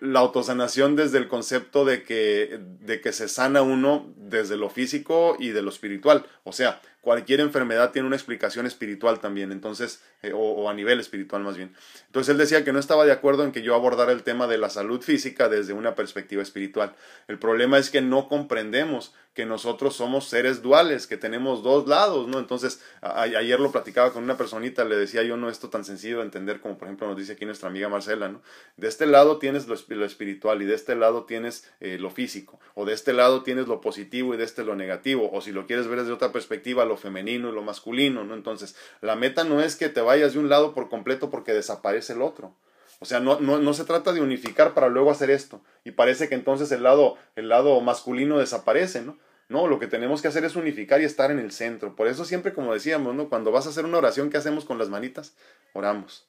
[0.00, 5.36] la autosanación desde el concepto de que, de que se sana uno desde lo físico
[5.38, 6.24] y de lo espiritual.
[6.44, 11.40] O sea, cualquier enfermedad tiene una explicación espiritual también, entonces, eh, o, a nivel espiritual
[11.44, 11.72] más bien.
[12.06, 14.58] Entonces él decía que no estaba de acuerdo en que yo abordara el tema de
[14.58, 16.96] la salud física desde una perspectiva espiritual.
[17.28, 22.26] El problema es que no comprendemos que nosotros somos seres duales, que tenemos dos lados,
[22.26, 22.38] ¿no?
[22.38, 26.18] Entonces, a, ayer lo platicaba con una personita, le decía yo, no esto tan sencillo
[26.18, 28.40] de entender como por ejemplo nos dice aquí nuestra amiga Marcela, ¿no?
[28.78, 32.58] De este lado tienes lo, lo espiritual y de este lado tienes eh, lo físico,
[32.74, 35.66] o de este lado tienes lo positivo y de este lo negativo, o si lo
[35.66, 38.34] quieres ver desde otra perspectiva, lo femenino y lo masculino, ¿no?
[38.34, 42.12] Entonces, la meta no es que te vayas de un lado por completo porque desaparece
[42.12, 42.54] el otro.
[42.98, 45.60] O sea, no, no, no, se trata de unificar para luego hacer esto.
[45.84, 49.18] Y parece que entonces el lado, el lado masculino desaparece, ¿no?
[49.48, 51.94] No, lo que tenemos que hacer es unificar y estar en el centro.
[51.94, 53.28] Por eso siempre, como decíamos, ¿no?
[53.28, 55.36] Cuando vas a hacer una oración, ¿qué hacemos con las manitas?
[55.72, 56.26] Oramos.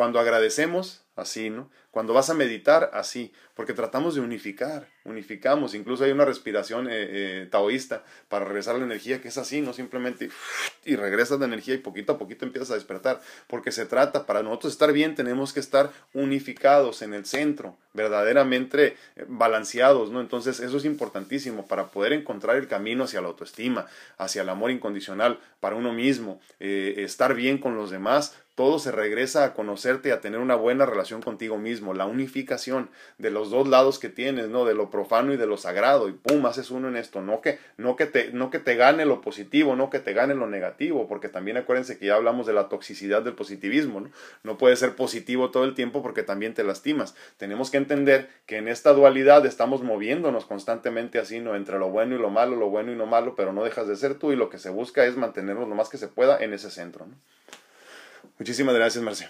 [0.00, 1.68] Cuando agradecemos, así, ¿no?
[1.90, 6.92] Cuando vas a meditar, así, porque tratamos de unificar, unificamos, incluso hay una respiración eh,
[6.92, 10.30] eh, taoísta para regresar la energía que es así, no simplemente
[10.86, 14.42] y regresas la energía y poquito a poquito empiezas a despertar, porque se trata, para
[14.42, 20.22] nosotros estar bien tenemos que estar unificados en el centro, verdaderamente eh, balanceados, ¿no?
[20.22, 23.86] Entonces eso es importantísimo para poder encontrar el camino hacia la autoestima,
[24.16, 29.42] hacia el amor incondicional para uno mismo, estar bien con los demás, todo se regresa
[29.42, 33.98] a conocerte a tener una buena relación contigo mismo, la unificación de los dos lados
[33.98, 34.66] que tienes, ¿no?
[34.66, 37.58] De lo profano y de lo sagrado, y pum, haces uno en esto, no que,
[37.78, 41.08] no que, te, no que te gane lo positivo, no que te gane lo negativo,
[41.08, 44.10] porque también acuérdense que ya hablamos de la toxicidad del positivismo, ¿no?
[44.42, 47.14] No puede ser positivo todo el tiempo porque también te lastimas.
[47.38, 51.56] Tenemos que entender que en esta dualidad estamos moviéndonos constantemente así, ¿no?
[51.56, 53.96] Entre lo bueno y lo malo, lo bueno y lo malo, pero no dejas de
[53.96, 56.52] ser tú y lo que se busca es mantenernos lo más que se pueda en
[56.52, 57.06] ese centro.
[58.38, 59.28] Muchísimas gracias, Marce.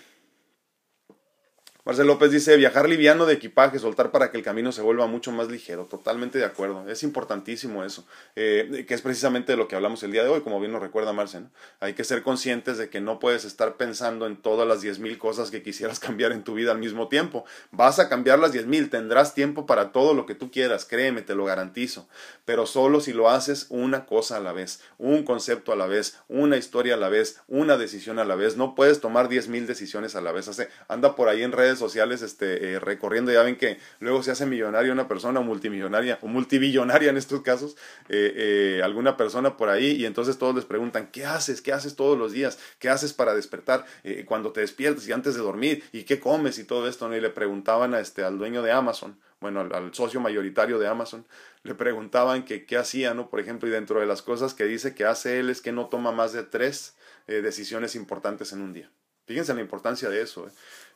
[1.85, 5.33] Marcel López dice, viajar liviano de equipaje, soltar para que el camino se vuelva mucho
[5.33, 5.87] más ligero.
[5.87, 6.87] Totalmente de acuerdo.
[6.89, 10.43] Es importantísimo eso, eh, que es precisamente de lo que hablamos el día de hoy,
[10.43, 11.49] como bien nos recuerda Marcel.
[11.81, 15.17] Hay que ser conscientes de que no puedes estar pensando en todas las diez mil
[15.17, 17.47] cosas que quisieras cambiar en tu vida al mismo tiempo.
[17.71, 21.23] Vas a cambiar las diez mil, tendrás tiempo para todo lo que tú quieras, créeme,
[21.23, 22.09] te lo garantizo.
[22.45, 26.19] Pero solo si lo haces una cosa a la vez, un concepto a la vez,
[26.29, 28.59] una historia a la vez, una decisión a la vez.
[28.59, 30.51] No puedes tomar diez mil decisiones a la vez.
[30.89, 34.47] anda por ahí en redes sociales este, eh, recorriendo, ya ven que luego se hace
[34.47, 37.77] millonaria una persona, o multimillonaria, o multibillonaria en estos casos,
[38.09, 41.63] eh, eh, alguna persona por ahí, y entonces todos les preguntan, ¿qué haces?
[41.63, 42.59] ¿Qué haces todos los días?
[42.79, 43.85] ¿Qué haces para despertar
[44.27, 45.85] cuando te despiertas y antes de dormir?
[45.93, 46.59] ¿Y qué comes?
[46.59, 47.17] Y todo esto, ¿no?
[47.17, 51.27] Y le preguntaban a este, al dueño de Amazon, bueno, al, socio mayoritario de Amazon,
[51.63, 53.31] le preguntaban que qué hacía, ¿no?
[53.31, 55.87] Por ejemplo, y dentro de las cosas que dice que hace él es que no
[55.87, 58.91] toma más de tres decisiones importantes en un día.
[59.31, 60.49] Fíjense la importancia de eso.
[60.49, 60.51] ¿eh?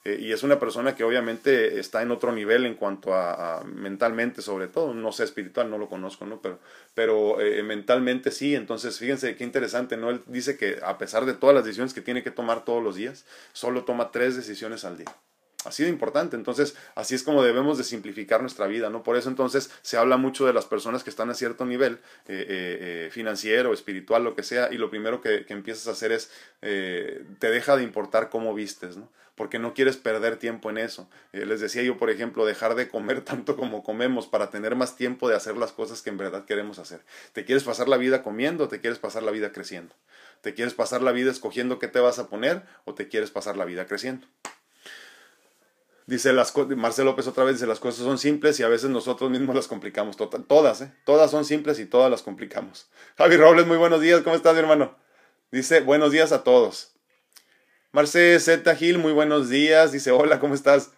[0.05, 4.43] Eh, y es una persona que obviamente está en otro nivel en cuanto a, mentalmente
[4.43, 6.41] sobre todo, no sé espiritual, no lo conozco, ¿no?
[6.43, 6.59] Pero,
[6.95, 10.11] pero eh, mentalmente sí, entonces fíjense qué interesante, ¿no?
[10.11, 12.97] Él dice que a pesar de todas las decisiones que tiene que tomar todos los
[12.97, 15.15] días, solo toma tres decisiones al día
[15.67, 16.37] así de importante.
[16.37, 19.03] Entonces, así es como debemos de simplificar nuestra vida, ¿no?
[19.03, 21.99] Por eso entonces se habla mucho de las personas que están a cierto nivel eh,
[22.29, 26.13] eh, eh, financiero, espiritual, lo que sea, y lo primero que, que empiezas a hacer
[26.13, 29.11] es, te deja de importar cómo vistes, ¿no?
[29.35, 31.11] Porque no quieres perder tiempo en eso.
[31.33, 35.29] les decía yo, por ejemplo, dejar de comer tanto como comemos para tener más tiempo
[35.29, 37.01] de hacer las cosas que en verdad queremos hacer.
[37.33, 39.95] ¿Te quieres pasar la vida comiendo o te quieres pasar la vida creciendo?
[40.41, 43.57] ¿Te quieres pasar la vida escogiendo qué te vas a poner o te quieres pasar
[43.57, 44.27] la vida creciendo?
[46.07, 49.31] Dice las Marcelo López otra vez dice las cosas son simples y a veces nosotros
[49.31, 50.17] mismos las complicamos.
[50.17, 50.93] todas, ¿eh?
[51.05, 52.91] Todas son simples y todas las complicamos.
[53.17, 54.21] Javi Robles, muy buenos días.
[54.21, 54.97] ¿Cómo estás, mi hermano?
[55.51, 56.93] Dice buenos días a todos.
[57.93, 59.93] Marce Z Gil, muy buenos días.
[59.93, 60.91] Dice hola, ¿cómo estás?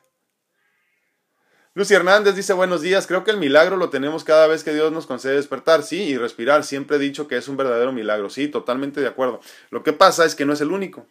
[1.74, 3.06] Lucy Hernández dice buenos días.
[3.06, 6.16] Creo que el milagro lo tenemos cada vez que Dios nos concede despertar, sí, y
[6.16, 6.64] respirar.
[6.64, 8.30] Siempre he dicho que es un verdadero milagro.
[8.30, 9.40] Sí, totalmente de acuerdo.
[9.68, 11.06] Lo que pasa es que no es el único.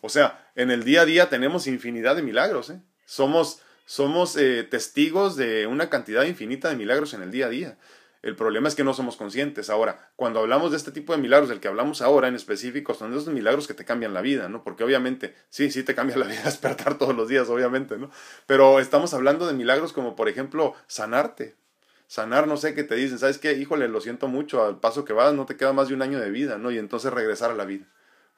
[0.00, 2.80] O sea, en el día a día tenemos infinidad de milagros, ¿eh?
[3.08, 7.78] Somos, somos eh, testigos de una cantidad infinita de milagros en el día a día.
[8.20, 9.70] El problema es que no somos conscientes.
[9.70, 13.14] Ahora, cuando hablamos de este tipo de milagros, del que hablamos ahora en específico, son
[13.14, 14.62] esos milagros que te cambian la vida, ¿no?
[14.62, 18.10] Porque obviamente, sí, sí te cambia la vida despertar todos los días, obviamente, ¿no?
[18.46, 21.56] Pero estamos hablando de milagros como, por ejemplo, sanarte.
[22.08, 23.54] Sanar, no sé qué te dicen, ¿sabes qué?
[23.54, 26.20] Híjole, lo siento mucho, al paso que vas no te queda más de un año
[26.20, 26.70] de vida, ¿no?
[26.70, 27.86] Y entonces regresar a la vida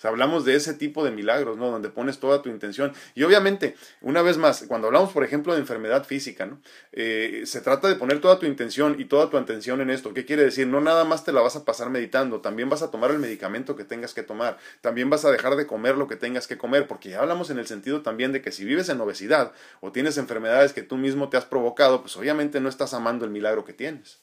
[0.09, 1.71] hablamos de ese tipo de milagros, ¿no?
[1.71, 2.93] Donde pones toda tu intención.
[3.15, 6.61] Y obviamente, una vez más, cuando hablamos, por ejemplo, de enfermedad física, ¿no?
[6.93, 10.15] Eh, se trata de poner toda tu intención y toda tu atención en esto.
[10.15, 10.67] ¿Qué quiere decir?
[10.67, 13.77] No nada más te la vas a pasar meditando, también vas a tomar el medicamento
[13.77, 16.87] que tengas que tomar, también vas a dejar de comer lo que tengas que comer,
[16.87, 20.19] porque ya hablamos en el sentido también de que si vives en obesidad o tienes
[20.19, 23.73] enfermedades que tú mismo te has provocado, pues obviamente no estás amando el milagro que
[23.73, 24.21] tienes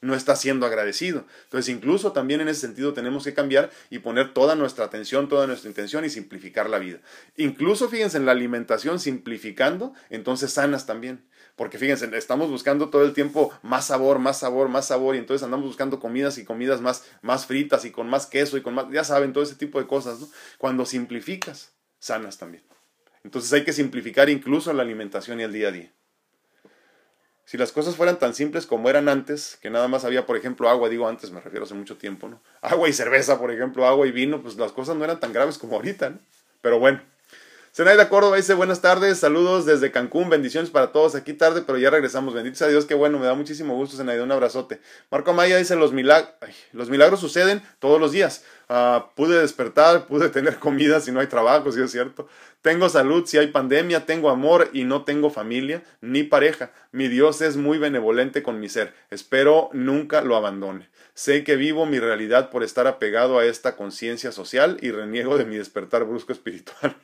[0.00, 1.26] no está siendo agradecido.
[1.44, 5.46] Entonces, incluso también en ese sentido tenemos que cambiar y poner toda nuestra atención, toda
[5.46, 7.00] nuestra intención y simplificar la vida.
[7.36, 11.24] Incluso, fíjense, en la alimentación, simplificando, entonces sanas también.
[11.56, 15.42] Porque fíjense, estamos buscando todo el tiempo más sabor, más sabor, más sabor, y entonces
[15.42, 18.86] andamos buscando comidas y comidas más, más fritas y con más queso y con más,
[18.92, 20.28] ya saben, todo ese tipo de cosas, ¿no?
[20.58, 22.62] Cuando simplificas, sanas también.
[23.24, 25.95] Entonces hay que simplificar incluso la alimentación y el día a día.
[27.46, 30.68] Si las cosas fueran tan simples como eran antes, que nada más había, por ejemplo,
[30.68, 32.42] agua, digo antes, me refiero hace mucho tiempo, ¿no?
[32.60, 35.56] Agua y cerveza, por ejemplo, agua y vino, pues las cosas no eran tan graves
[35.56, 36.18] como ahorita, ¿no?
[36.60, 37.00] Pero bueno.
[37.72, 41.90] Zenaida Córdoba dice buenas tardes, saludos desde Cancún, bendiciones para todos aquí tarde, pero ya
[41.90, 42.34] regresamos.
[42.34, 44.80] Benditos a Dios, qué bueno, me da muchísimo gusto, Zenaida, un abrazote.
[45.10, 45.92] Marco Amaya dice los,
[46.72, 48.44] los milagros suceden todos los días.
[48.68, 52.28] Ah, pude despertar, pude tener comida si no hay trabajo, si es cierto.
[52.62, 56.72] Tengo salud si hay pandemia, tengo amor y no tengo familia ni pareja.
[56.90, 58.92] Mi Dios es muy benevolente con mi ser.
[59.10, 60.88] Espero nunca lo abandone.
[61.14, 65.44] Sé que vivo mi realidad por estar apegado a esta conciencia social y reniego de
[65.44, 66.96] mi despertar brusco espiritual.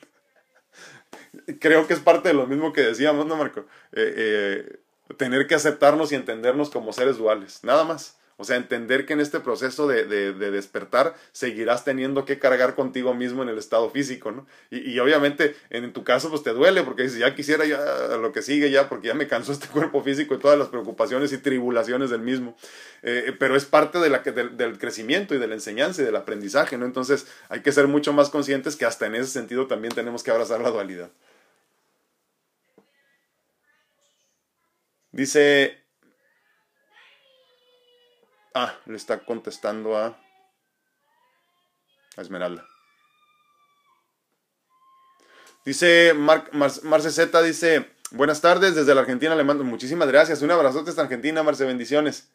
[1.60, 3.60] Creo que es parte de lo mismo que decíamos, ¿no, Marco?
[3.92, 4.80] Eh, eh,
[5.16, 8.18] tener que aceptarnos y entendernos como seres duales, nada más.
[8.42, 13.14] O sea, entender que en este proceso de, de, despertar seguirás teniendo que cargar contigo
[13.14, 14.48] mismo en el estado físico, ¿no?
[14.68, 17.78] Y, obviamente en tu caso pues te duele porque dices, ya quisiera ya
[18.16, 21.32] lo que sigue ya porque ya me cansó este cuerpo físico y todas las preocupaciones
[21.32, 22.56] y tribulaciones del mismo.
[23.04, 26.16] Eh, pero es parte de la, del, del crecimiento y de la enseñanza y del
[26.16, 26.84] aprendizaje, ¿no?
[26.84, 30.32] Entonces hay que ser mucho más conscientes que hasta en ese sentido también tenemos que
[30.32, 31.12] abrazar la dualidad.
[35.12, 35.81] Dice
[38.54, 40.18] Ah, le está contestando a,
[42.16, 42.66] Esmeralda.
[45.64, 50.42] Dice Marce Z, dice, buenas tardes, desde la Argentina le mando muchísimas gracias.
[50.42, 52.28] Un abrazote hasta Argentina, Marce, bendiciones.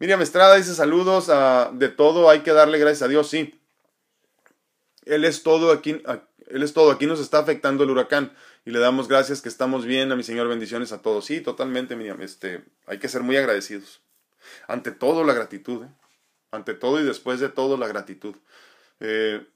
[0.00, 1.30] Miriam Estrada dice saludos
[1.72, 3.60] de todo, hay que darle gracias a Dios, sí.
[5.04, 6.02] Él es todo aquí,
[6.48, 8.32] él es todo, aquí nos está afectando el huracán
[8.64, 11.26] y le damos gracias que estamos bien, a mi Señor, bendiciones a todos.
[11.26, 14.00] Sí, totalmente, Miriam, este, hay que ser muy agradecidos.
[14.68, 15.88] Ante todo la gratitud, ¿eh?
[16.50, 18.34] ante todo y después de todo la gratitud.
[19.00, 19.46] Eh,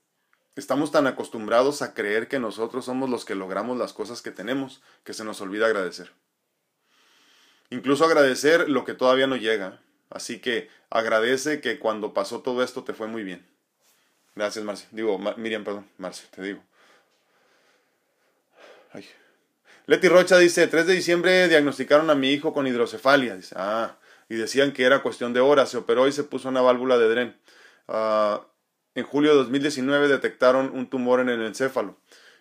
[0.56, 4.82] estamos tan acostumbrados a creer que nosotros somos los que logramos las cosas que tenemos
[5.04, 6.12] que se nos olvida agradecer.
[7.70, 9.80] Incluso agradecer lo que todavía no llega.
[10.10, 13.44] Así que agradece que cuando pasó todo esto te fue muy bien.
[14.36, 14.88] Gracias, Marcia.
[14.90, 16.62] Digo, Miriam, perdón, Marcia, te digo.
[19.86, 23.36] Leti Rocha dice, 3 de diciembre diagnosticaron a mi hijo con hidrocefalia.
[23.36, 23.96] Dice, ah,
[24.28, 25.70] y decían que era cuestión de horas.
[25.70, 27.36] Se operó y se puso una válvula de dren.
[27.88, 28.46] Ah,
[28.94, 31.98] en julio de 2019 detectaron un tumor en el encéfalo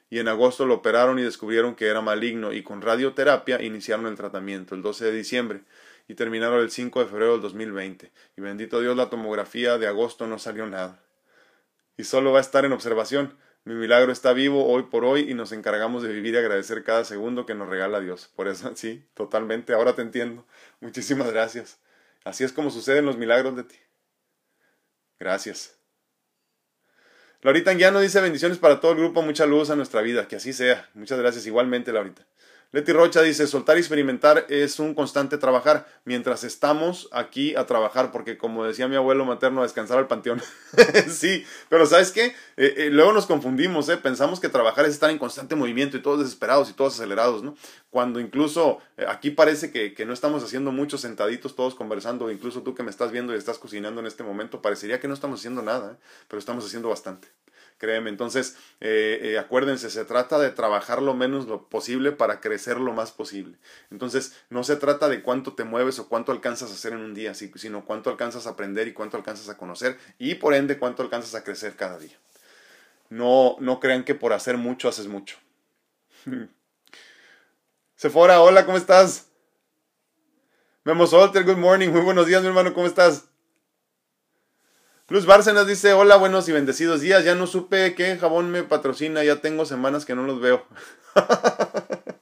[0.10, 4.15] y en agosto lo operaron y descubrieron que era maligno y con radioterapia iniciaron el
[4.15, 5.62] tratamiento el 12 de diciembre
[6.08, 8.12] y terminaron el 5 de febrero del 2020.
[8.38, 11.02] Y bendito Dios, la tomografía de agosto no salió nada.
[11.98, 13.36] Y solo va a estar en observación.
[13.65, 17.06] Mi milagro está vivo hoy por hoy y nos encargamos de vivir y agradecer cada
[17.06, 18.30] segundo que nos regala Dios.
[18.36, 20.45] Por eso, sí, totalmente, ahora te entiendo.
[20.82, 21.80] Muchísimas gracias.
[22.26, 23.76] Así es como suceden los milagros de ti.
[25.19, 25.78] Gracias.
[27.41, 30.54] Laurita Anguiano dice bendiciones para todo el grupo, mucha luz a nuestra vida, que así
[30.54, 30.89] sea.
[30.93, 32.26] Muchas gracias igualmente, Laurita.
[32.73, 38.12] Leti Rocha dice, soltar y experimentar es un constante trabajar, mientras estamos aquí a trabajar,
[38.12, 40.41] porque como decía mi abuelo materno, a descansar al panteón.
[41.07, 42.36] sí, pero ¿sabes qué?
[42.57, 43.97] Eh, eh, luego nos confundimos, ¿eh?
[43.97, 47.55] pensamos que trabajar es estar en constante movimiento y todos desesperados y todos acelerados, ¿no?
[47.91, 52.63] Cuando incluso eh, aquí parece que, que no estamos haciendo mucho sentaditos todos conversando, incluso
[52.63, 55.41] tú que me estás viendo y estás cocinando en este momento, parecería que no estamos
[55.41, 57.27] haciendo nada, pero estamos haciendo bastante
[57.84, 58.10] créeme.
[58.10, 62.93] Entonces, eh, eh, acuérdense, se trata de trabajar lo menos lo posible para crecer lo
[62.93, 63.58] más posible.
[63.91, 67.13] Entonces, no se trata de cuánto te mueves o cuánto alcanzas a hacer en un
[67.13, 71.04] día, sino cuánto alcanzas a aprender y cuánto alcanzas a conocer y por ende cuánto
[71.04, 72.17] alcanzas a crecer cada día.
[73.10, 75.36] No, no crean que por hacer mucho haces mucho.
[77.98, 79.28] Sephora, hola, ¿cómo estás?
[80.86, 83.33] Memo Solter, good morning, muy buenos días, mi hermano, ¿cómo estás?
[85.10, 87.26] Luz Bárcenas dice, hola, buenos y bendecidos días.
[87.26, 90.66] Ya no supe qué jabón me patrocina, ya tengo semanas que no los veo.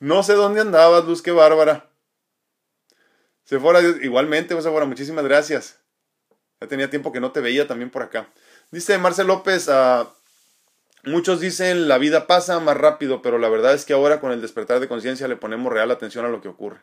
[0.00, 1.90] no sé dónde andabas, Luz, qué bárbara.
[3.44, 5.78] Se fuera, igualmente, se fuera, muchísimas gracias.
[6.60, 8.28] Ya tenía tiempo que no te veía también por acá.
[8.70, 10.08] Dice Marcel López, uh,
[11.04, 14.40] muchos dicen la vida pasa más rápido, pero la verdad es que ahora con el
[14.40, 16.80] despertar de conciencia le ponemos real atención a lo que ocurre.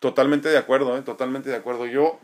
[0.00, 1.02] Totalmente de acuerdo, ¿eh?
[1.02, 1.86] totalmente de acuerdo.
[1.86, 2.20] Yo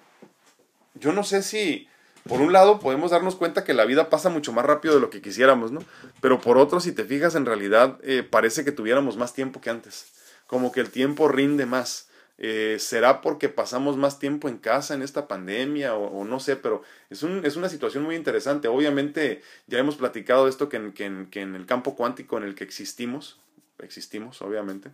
[0.94, 1.88] yo no sé si,
[2.28, 5.10] por un lado, podemos darnos cuenta que la vida pasa mucho más rápido de lo
[5.10, 5.80] que quisiéramos, ¿no?
[6.20, 9.70] Pero por otro, si te fijas, en realidad eh, parece que tuviéramos más tiempo que
[9.70, 10.06] antes.
[10.46, 12.08] Como que el tiempo rinde más.
[12.36, 16.56] Eh, ¿Será porque pasamos más tiempo en casa en esta pandemia o, no sé?
[16.56, 18.68] Pero es, un, es, una situación muy interesante.
[18.68, 22.54] Obviamente ya hemos platicado de esto que en, que en, el campo cuántico en el
[22.54, 23.38] que existimos,
[23.78, 24.90] existimos obviamente,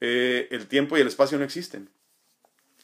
[0.00, 1.88] eh, el tiempo y el espacio no existen.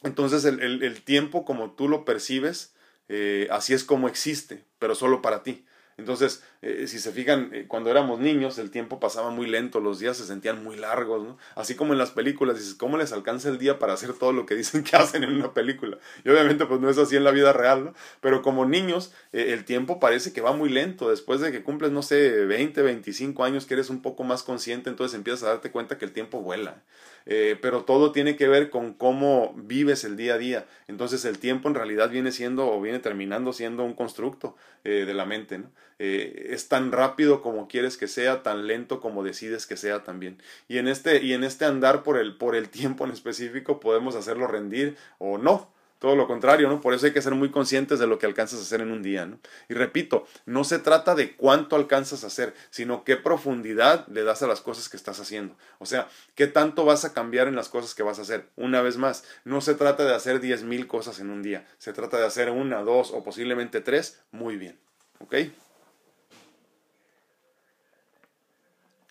[0.03, 2.75] Entonces el, el, tiempo como tú lo percibes,
[3.07, 5.65] eh, así es como existe, pero solo para ti.
[5.97, 9.99] Entonces, eh, si se fijan, eh, cuando éramos niños el tiempo pasaba muy lento, los
[9.99, 11.37] días se sentían muy largos, ¿no?
[11.55, 14.45] Así como en las películas, dices, ¿cómo les alcanza el día para hacer todo lo
[14.45, 15.97] que dicen que hacen en una película?
[16.23, 17.93] Y obviamente pues no es así en la vida real, ¿no?
[18.21, 22.01] Pero como niños el tiempo parece que va muy lento, después de que cumples, no
[22.01, 25.97] sé, 20, 25 años que eres un poco más consciente, entonces empiezas a darte cuenta
[25.97, 26.83] que el tiempo vuela.
[27.25, 30.65] Eh, pero todo tiene que ver con cómo vives el día a día.
[30.87, 35.13] Entonces el tiempo en realidad viene siendo o viene terminando siendo un constructo eh, de
[35.13, 35.57] la mente.
[35.57, 35.71] ¿no?
[35.99, 40.41] Eh, es tan rápido como quieres que sea, tan lento como decides que sea también.
[40.67, 44.15] Y en este, y en este andar por el, por el tiempo en específico podemos
[44.15, 45.72] hacerlo rendir o no
[46.03, 46.81] todo lo contrario, ¿no?
[46.81, 49.01] Por eso hay que ser muy conscientes de lo que alcanzas a hacer en un
[49.01, 49.39] día, ¿no?
[49.69, 54.43] Y repito, no se trata de cuánto alcanzas a hacer, sino qué profundidad le das
[54.43, 55.55] a las cosas que estás haciendo.
[55.79, 58.49] O sea, qué tanto vas a cambiar en las cosas que vas a hacer.
[58.57, 61.93] Una vez más, no se trata de hacer diez mil cosas en un día, se
[61.93, 64.77] trata de hacer una, dos o posiblemente tres muy bien,
[65.19, 65.35] ¿ok?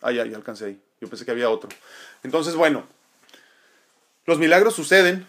[0.02, 0.82] Ah, ya alcancé ahí.
[1.00, 1.70] Yo pensé que había otro.
[2.22, 2.86] Entonces, bueno,
[4.26, 5.26] los milagros suceden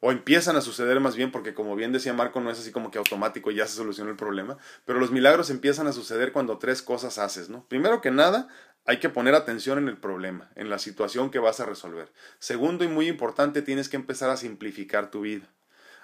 [0.00, 2.90] o empiezan a suceder más bien, porque como bien decía Marco, no es así como
[2.90, 6.82] que automático ya se solucionó el problema, pero los milagros empiezan a suceder cuando tres
[6.82, 7.64] cosas haces, ¿no?
[7.68, 8.48] Primero que nada,
[8.84, 12.10] hay que poner atención en el problema, en la situación que vas a resolver.
[12.38, 15.46] Segundo y muy importante, tienes que empezar a simplificar tu vida.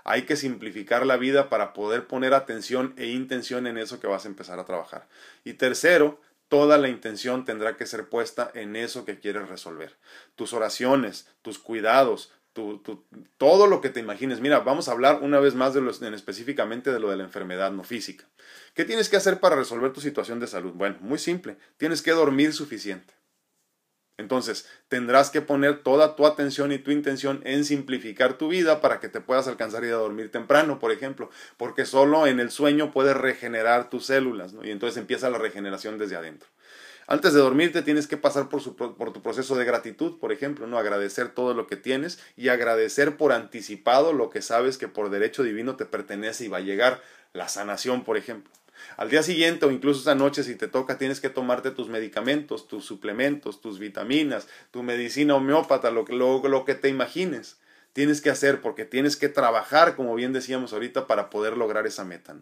[0.04, 4.26] Hay que simplificar la vida para poder poner atención e intención en eso que vas
[4.26, 5.08] a empezar a trabajar.
[5.44, 9.96] Y tercero, toda la intención tendrá que ser puesta en eso que quieres resolver.
[10.36, 12.32] Tus oraciones, tus cuidados,
[13.36, 14.40] todo lo que te imagines.
[14.40, 17.24] Mira, vamos a hablar una vez más de lo, en específicamente de lo de la
[17.24, 18.24] enfermedad no física.
[18.74, 20.72] ¿Qué tienes que hacer para resolver tu situación de salud?
[20.72, 21.56] Bueno, muy simple.
[21.76, 23.14] Tienes que dormir suficiente.
[24.16, 29.00] Entonces, tendrás que poner toda tu atención y tu intención en simplificar tu vida para
[29.00, 32.92] que te puedas alcanzar y a dormir temprano, por ejemplo, porque solo en el sueño
[32.92, 34.64] puedes regenerar tus células, ¿no?
[34.64, 36.48] Y entonces empieza la regeneración desde adentro.
[37.06, 40.78] Antes de dormirte tienes que pasar por, por, tu proceso de gratitud, por ejemplo, ¿no?
[40.78, 45.42] Agradecer todo lo que tienes y agradecer por anticipado lo que sabes que por derecho
[45.42, 47.02] divino te pertenece y va a llegar,
[47.32, 48.52] la sanación, por ejemplo.
[48.96, 52.68] Al día siguiente o incluso esa noche, si te toca, tienes que tomarte tus medicamentos,
[52.68, 57.58] tus suplementos, tus vitaminas, tu medicina homeópata, lo que te imagines
[57.94, 62.04] tienes que hacer porque tienes que trabajar, como bien decíamos ahorita, para poder lograr esa
[62.04, 62.34] meta.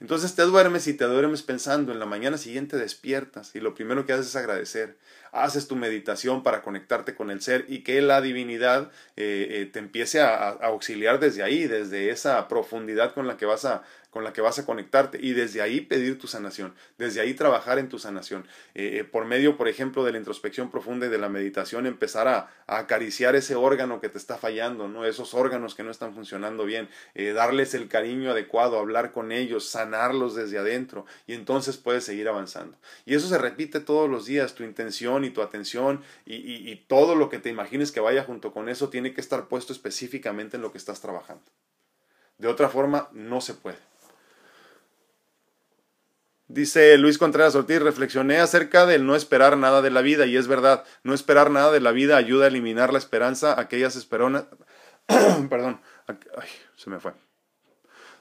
[0.00, 4.04] Entonces te duermes y te duermes pensando, en la mañana siguiente despiertas y lo primero
[4.04, 4.96] que haces es agradecer.
[5.32, 9.78] Haces tu meditación para conectarte con el ser y que la divinidad eh, eh, te
[9.78, 14.32] empiece a, auxiliar desde ahí, desde esa profundidad con la que vas a, con la
[14.32, 17.98] que vas a conectarte y desde ahí pedir tu sanación, desde ahí trabajar en tu
[17.98, 18.46] sanación.
[18.74, 22.28] Eh, eh, por medio, por ejemplo, de la introspección profunda y de la meditación, empezar
[22.28, 25.04] a, acariciar ese órgano que te está fallando, ¿no?
[25.04, 29.68] esos órganos que no están funcionando bien, eh, darles el cariño adecuado, hablar con ellos,
[29.68, 32.78] sanarlos desde adentro y entonces puedes seguir avanzando.
[33.06, 37.16] Y eso se repite todos los días, tu intención y tu atención y, y todo
[37.16, 40.62] lo que te imagines que vaya junto con eso tiene que estar puesto específicamente en
[40.62, 41.44] lo que estás trabajando.
[42.38, 43.89] De otra forma, no se puede.
[46.52, 50.48] Dice Luis Contreras Ortiz, reflexioné acerca del no esperar nada de la vida y es
[50.48, 54.46] verdad, no esperar nada de la vida ayuda a eliminar la esperanza, aquellas esperonas,
[55.48, 57.12] perdón, ay, se me fue.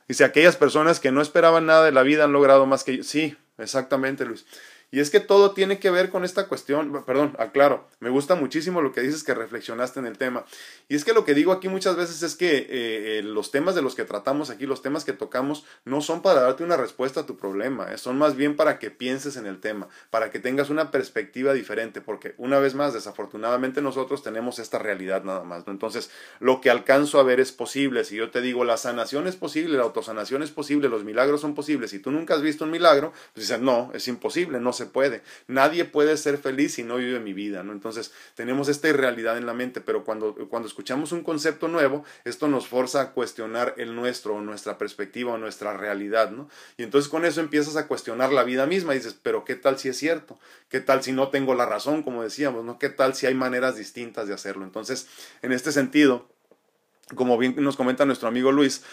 [0.08, 3.04] Dice, aquellas personas que no esperaban nada de la vida han logrado más que yo.
[3.04, 4.46] Sí, exactamente Luis.
[4.92, 8.82] Y es que todo tiene que ver con esta cuestión, perdón, aclaro, me gusta muchísimo
[8.82, 10.46] lo que dices que reflexionaste en el tema.
[10.88, 13.76] Y es que lo que digo aquí muchas veces es que eh, eh, los temas
[13.76, 17.22] de los que tratamos aquí, los temas que tocamos, no son para darte una respuesta
[17.22, 20.40] a tu problema, eh, son más bien para que pienses en el tema, para que
[20.40, 25.68] tengas una perspectiva diferente, porque una vez más, desafortunadamente nosotros tenemos esta realidad nada más.
[25.68, 25.74] ¿no?
[25.74, 26.10] Entonces,
[26.40, 28.04] lo que alcanzo a ver es posible.
[28.04, 31.54] Si yo te digo, la sanación es posible, la autosanación es posible, los milagros son
[31.54, 34.88] posibles, si tú nunca has visto un milagro, pues dices, no, es imposible, no se
[34.88, 35.22] puede.
[35.48, 37.72] Nadie puede ser feliz si no vive mi vida, ¿no?
[37.72, 42.48] Entonces, tenemos esta irrealidad en la mente, pero cuando, cuando escuchamos un concepto nuevo, esto
[42.48, 46.50] nos forza a cuestionar el nuestro, o nuestra perspectiva, o nuestra realidad, ¿no?
[46.78, 49.78] Y entonces con eso empiezas a cuestionar la vida misma y dices, pero ¿qué tal
[49.78, 50.40] si es cierto?
[50.70, 52.80] ¿Qué tal si no tengo la razón, como decíamos, ¿no?
[52.80, 54.64] ¿Qué tal si hay maneras distintas de hacerlo?
[54.64, 55.08] Entonces,
[55.42, 56.28] en este sentido,
[57.16, 58.84] como bien nos comenta nuestro amigo Luis,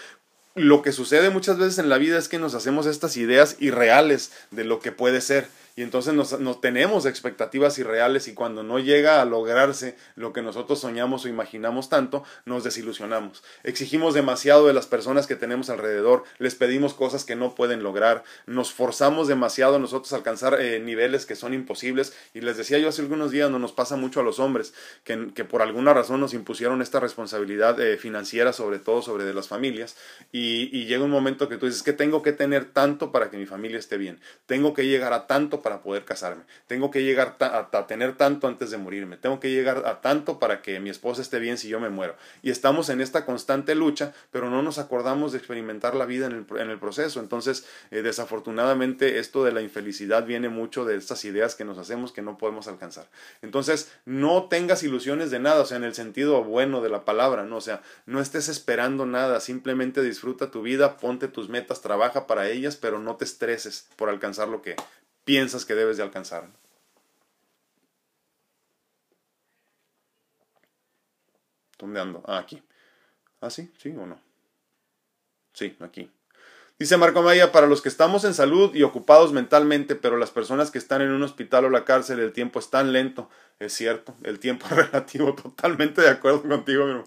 [0.56, 4.32] lo que sucede muchas veces en la vida es que nos hacemos estas ideas irreales
[4.50, 9.20] de lo que puede ser y entonces nos, tenemos expectativas irreales y cuando no llega
[9.20, 13.44] a lograrse lo que nosotros soñamos o imaginamos tanto, nos desilusionamos.
[13.62, 18.24] Exigimos demasiado de las personas que tenemos alrededor, les pedimos cosas que no pueden lograr,
[18.46, 22.16] nos forzamos demasiado nosotros a alcanzar eh, niveles que son imposibles.
[22.32, 24.72] Y les decía yo hace algunos días, no nos pasa mucho a los hombres,
[25.04, 29.34] que, que por alguna razón nos impusieron esta responsabilidad eh, financiera, sobre todo sobre de
[29.34, 29.94] las familias,
[30.32, 33.36] y, y llega un momento que tú dices que tengo que tener tanto para que
[33.36, 36.44] mi familia esté bien, tengo que llegar a tanto para poder casarme.
[36.68, 39.16] Tengo que llegar a, tener tanto antes de morirme.
[39.16, 42.14] Tengo que llegar a tanto para que mi esposa esté bien si yo me muero.
[42.40, 46.46] Y estamos en esta constante lucha, pero no nos acordamos de experimentar la vida en
[46.70, 47.18] el, proceso.
[47.18, 52.12] Entonces, eh, desafortunadamente, esto de la infelicidad viene mucho de estas ideas que nos hacemos
[52.12, 53.08] que no podemos alcanzar.
[53.42, 57.42] Entonces, no tengas ilusiones de nada, o sea, en el sentido bueno de la palabra,
[57.42, 57.56] ¿no?
[57.56, 62.48] O sea, no estés esperando nada, simplemente disfruta tu vida, ponte tus metas, trabaja para
[62.48, 64.76] ellas, pero no te estreses por alcanzar lo que
[65.26, 66.48] piensas que debes de alcanzar.
[71.78, 72.22] ¿Dónde ando?
[72.26, 72.62] Ah, aquí.
[73.42, 73.70] ¿Ah, sí?
[73.76, 74.18] ¿Sí o no?
[75.52, 76.10] Sí, aquí.
[76.78, 80.70] Dice Marco Maya, para los que estamos en salud y ocupados mentalmente, pero las personas
[80.70, 83.28] que están en un hospital o la cárcel, el tiempo es tan lento.
[83.58, 87.02] Es cierto, el tiempo relativo, totalmente de acuerdo contigo, mi.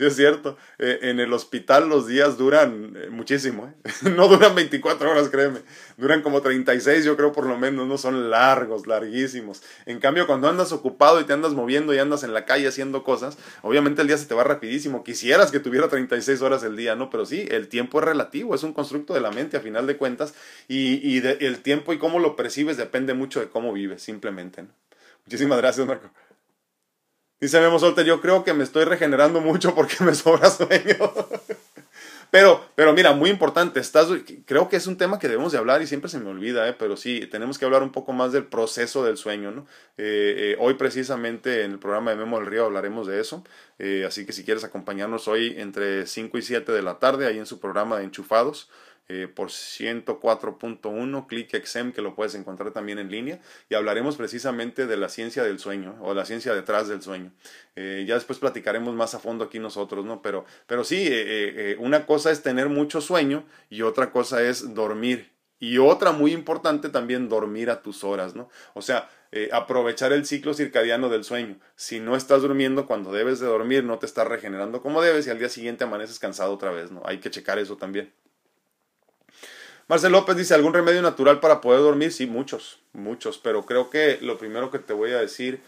[0.00, 0.56] Sí, es cierto.
[0.78, 3.66] Eh, en el hospital los días duran eh, muchísimo.
[3.66, 3.90] ¿eh?
[4.16, 5.58] no duran 24 horas, créeme.
[5.98, 7.86] Duran como 36, yo creo por lo menos.
[7.86, 9.62] No son largos, larguísimos.
[9.84, 13.04] En cambio, cuando andas ocupado y te andas moviendo y andas en la calle haciendo
[13.04, 15.04] cosas, obviamente el día se te va rapidísimo.
[15.04, 17.10] Quisieras que tuviera 36 horas el día, ¿no?
[17.10, 18.54] Pero sí, el tiempo es relativo.
[18.54, 20.32] Es un constructo de la mente a final de cuentas.
[20.66, 24.64] Y, y el tiempo y cómo lo percibes depende mucho de cómo vives, simplemente.
[25.26, 26.10] Muchísimas gracias, Marco.
[27.40, 30.96] Dice Memo Solter, yo creo que me estoy regenerando mucho porque me sobra sueño.
[32.30, 34.08] pero, pero mira, muy importante, estás,
[34.44, 36.76] creo que es un tema que debemos de hablar y siempre se me olvida, ¿eh?
[36.78, 39.52] pero sí, tenemos que hablar un poco más del proceso del sueño.
[39.52, 39.66] ¿no?
[39.96, 43.42] Eh, eh, hoy precisamente en el programa de Memo del Río hablaremos de eso,
[43.78, 47.38] eh, así que si quieres acompañarnos hoy entre 5 y 7 de la tarde, ahí
[47.38, 48.68] en su programa de Enchufados,
[49.12, 54.86] eh, por 104.1, Click XM, que lo puedes encontrar también en línea, y hablaremos precisamente
[54.86, 57.32] de la ciencia del sueño, o la ciencia detrás del sueño.
[57.74, 60.22] Eh, ya después platicaremos más a fondo aquí nosotros, ¿no?
[60.22, 65.32] Pero, pero sí, eh, una cosa es tener mucho sueño y otra cosa es dormir.
[65.58, 68.48] Y otra muy importante también, dormir a tus horas, ¿no?
[68.74, 69.10] O sea,
[69.50, 71.58] aprovechar el ciclo circadiano del sueño.
[71.74, 75.30] Si no estás durmiendo cuando debes de dormir, no te estás regenerando como debes y
[75.30, 77.02] al día siguiente amaneces cansado otra vez, ¿no?
[77.04, 78.12] Hay que checar eso también.
[79.90, 82.12] Marcel López dice, ¿algún remedio natural para poder dormir?
[82.12, 85.60] Sí, muchos, muchos, pero creo que lo primero que te voy a decir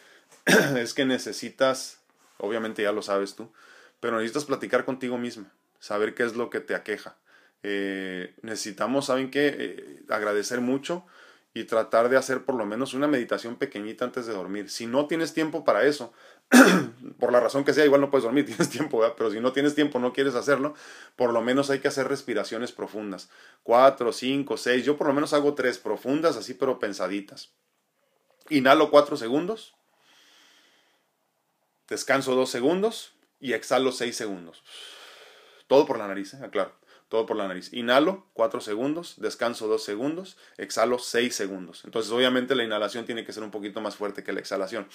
[0.79, 1.99] es que necesitas,
[2.39, 3.51] obviamente ya lo sabes tú,
[3.99, 7.17] pero necesitas platicar contigo misma, saber qué es lo que te aqueja.
[7.65, 9.57] Eh, necesitamos, ¿saben qué?
[9.59, 11.05] Eh, agradecer mucho
[11.53, 14.71] y tratar de hacer por lo menos una meditación pequeñita antes de dormir.
[14.71, 16.13] Si no tienes tiempo para eso,
[17.19, 19.75] por la razón que sea, igual no puedes dormir, tienes tiempo, pero si no tienes
[19.75, 20.75] tiempo, no quieres hacerlo,
[21.17, 23.31] por lo menos hay que hacer respiraciones profundas.
[23.63, 27.51] Cuatro, cinco, seis, yo por lo menos hago tres profundas, así pero pensaditas.
[28.49, 29.75] Inhalo cuatro segundos,
[31.89, 34.63] descanso dos segundos y exhalo seis segundos.
[35.67, 36.41] Todo por la nariz, ¿eh?
[36.45, 36.75] aclaro.
[37.09, 37.73] Todo por la nariz.
[37.75, 41.85] Inhalo cuatro segundos, descanso dos segundos, exhalo seis segundos.
[41.85, 44.89] Entonces, obviamente, la inhalación tiene que ser un poquito más fuerte que la exhalación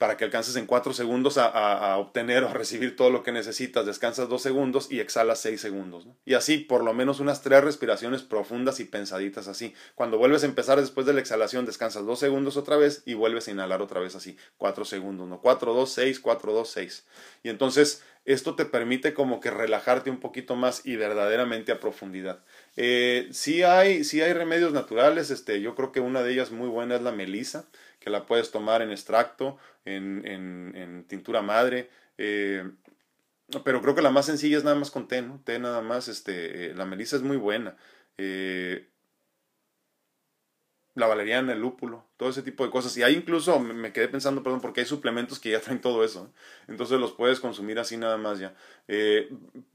[0.00, 3.84] para que alcances en 4 segundos a, obtener o a recibir todo lo que necesitas.
[3.84, 6.06] Descansas 2 segundos y exhalas 6 segundos.
[6.24, 9.74] Y así, por lo menos unas 3 respiraciones profundas y pensaditas así.
[9.94, 13.46] Cuando vuelves a empezar después de la exhalación, descansas 2 segundos otra vez y vuelves
[13.48, 14.38] a inhalar otra vez así.
[14.56, 15.42] 4 segundos, ¿no?
[15.42, 17.06] 4, 2, 6, 4, 2, 6.
[17.42, 22.42] Y entonces esto te permite como que relajarte un poquito más y verdaderamente a profundidad.
[22.76, 26.68] Eh, sí, hay, sí hay remedios naturales, este, yo creo que una de ellas muy
[26.68, 27.66] buena es la melisa
[28.00, 31.90] que la puedes tomar en extracto, en, en, tintura madre.
[32.18, 32.68] Eh,
[33.64, 35.40] pero creo que la más sencilla es nada más con té, ¿no?
[35.44, 37.76] Té nada más, este, eh, la melisa es muy buena.
[38.16, 38.89] Eh,
[41.00, 42.96] la valeriana, el lúpulo, todo ese tipo de cosas.
[42.96, 46.30] Y ahí incluso me quedé pensando, perdón, porque hay suplementos que ya traen todo eso.
[46.68, 48.54] Entonces los puedes consumir así nada más ya.
[48.86, 49.28] Eh,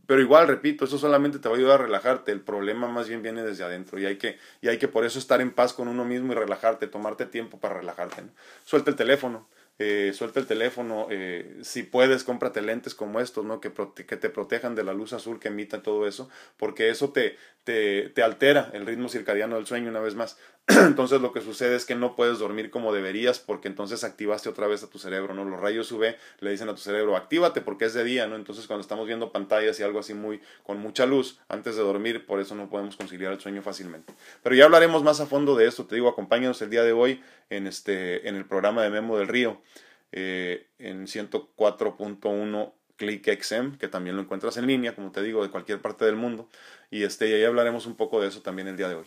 [0.05, 2.32] pero igual, repito, eso solamente te va a ayudar a relajarte.
[2.32, 3.99] El problema más bien viene desde adentro.
[3.99, 6.36] Y hay que, y hay que por eso estar en paz con uno mismo y
[6.36, 8.23] relajarte, tomarte tiempo para relajarte.
[8.63, 9.47] Suelta el teléfono.
[9.78, 13.59] Eh, suelta el teléfono, eh, si puedes, cómprate lentes como estos, ¿no?
[13.59, 13.73] Que,
[14.07, 18.23] que, te protejan de la luz azul que emita todo eso, porque eso te, te
[18.23, 20.38] altera el ritmo circadiano del sueño una vez más.
[20.68, 24.66] entonces lo que sucede es que no puedes dormir como deberías porque entonces activaste otra
[24.66, 25.45] vez a tu cerebro, ¿no?
[25.45, 28.36] Los rayos UV le dicen a tu cerebro, actívate porque es de día, ¿no?
[28.36, 32.26] Entonces cuando estamos viendo pantallas y algo así muy con mucha luz antes de dormir,
[32.26, 34.13] por eso no podemos conciliar el sueño fácilmente.
[34.41, 37.22] Pero ya hablaremos más a fondo de esto, te digo, acompáñanos el día de hoy
[37.51, 39.61] en este en el programa de Memo del Río
[40.11, 45.82] eh, en 104.1 ClickXM, que también lo encuentras en línea, como te digo, de cualquier
[45.82, 46.49] parte del mundo.
[46.89, 49.05] Y este, y ahí hablaremos un poco de eso también el día de hoy.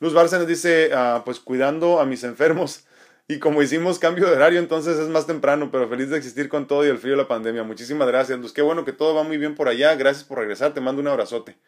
[0.00, 2.84] Luz Bárcenas dice, ah, pues cuidando a mis enfermos.
[3.30, 6.66] Y como hicimos cambio de horario, entonces es más temprano, pero feliz de existir con
[6.66, 7.62] todo y el frío de la pandemia.
[7.62, 8.52] Muchísimas gracias, Luz.
[8.52, 9.94] Qué bueno que todo va muy bien por allá.
[9.96, 10.72] Gracias por regresar.
[10.72, 11.58] Te mando un abrazote.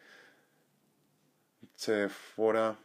[1.75, 2.77] Se fuera.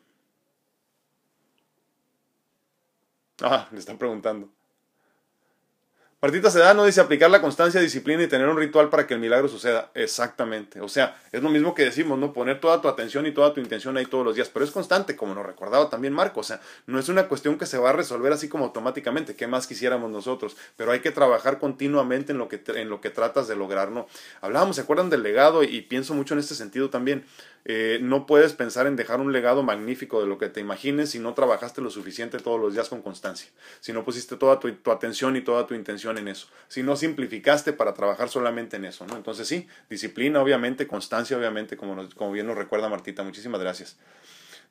[3.43, 4.56] Ah, le están preguntando.
[6.27, 9.47] Martita Sedano dice aplicar la constancia, disciplina y tener un ritual para que el milagro
[9.47, 9.93] suceda.
[9.95, 10.81] Exactamente.
[10.81, 12.33] O sea, es lo mismo que decimos, ¿no?
[12.33, 14.51] Poner toda tu atención y toda tu intención ahí todos los días.
[14.53, 16.41] Pero es constante, como nos recordaba también Marco.
[16.41, 19.37] O sea, no es una cuestión que se va a resolver así como automáticamente.
[19.37, 20.57] ¿Qué más quisiéramos nosotros?
[20.77, 24.09] Pero hay que trabajar continuamente en lo que, en lo que tratas de lograr, ¿no?
[24.41, 25.63] Hablábamos, ¿se acuerdan del legado?
[25.63, 27.25] Y, pienso mucho en este sentido también.
[27.69, 31.19] Eh, no puedes pensar en dejar un legado magnífico de lo que te imagines si
[31.19, 33.51] no trabajaste lo suficiente todos los días con constancia,
[33.81, 37.73] si no pusiste toda tu, atención y toda tu intención en eso, si no simplificaste
[37.73, 39.17] para trabajar solamente en eso, ¿no?
[39.17, 43.97] Entonces sí, disciplina obviamente, constancia obviamente, como, como bien nos recuerda Martita, muchísimas gracias.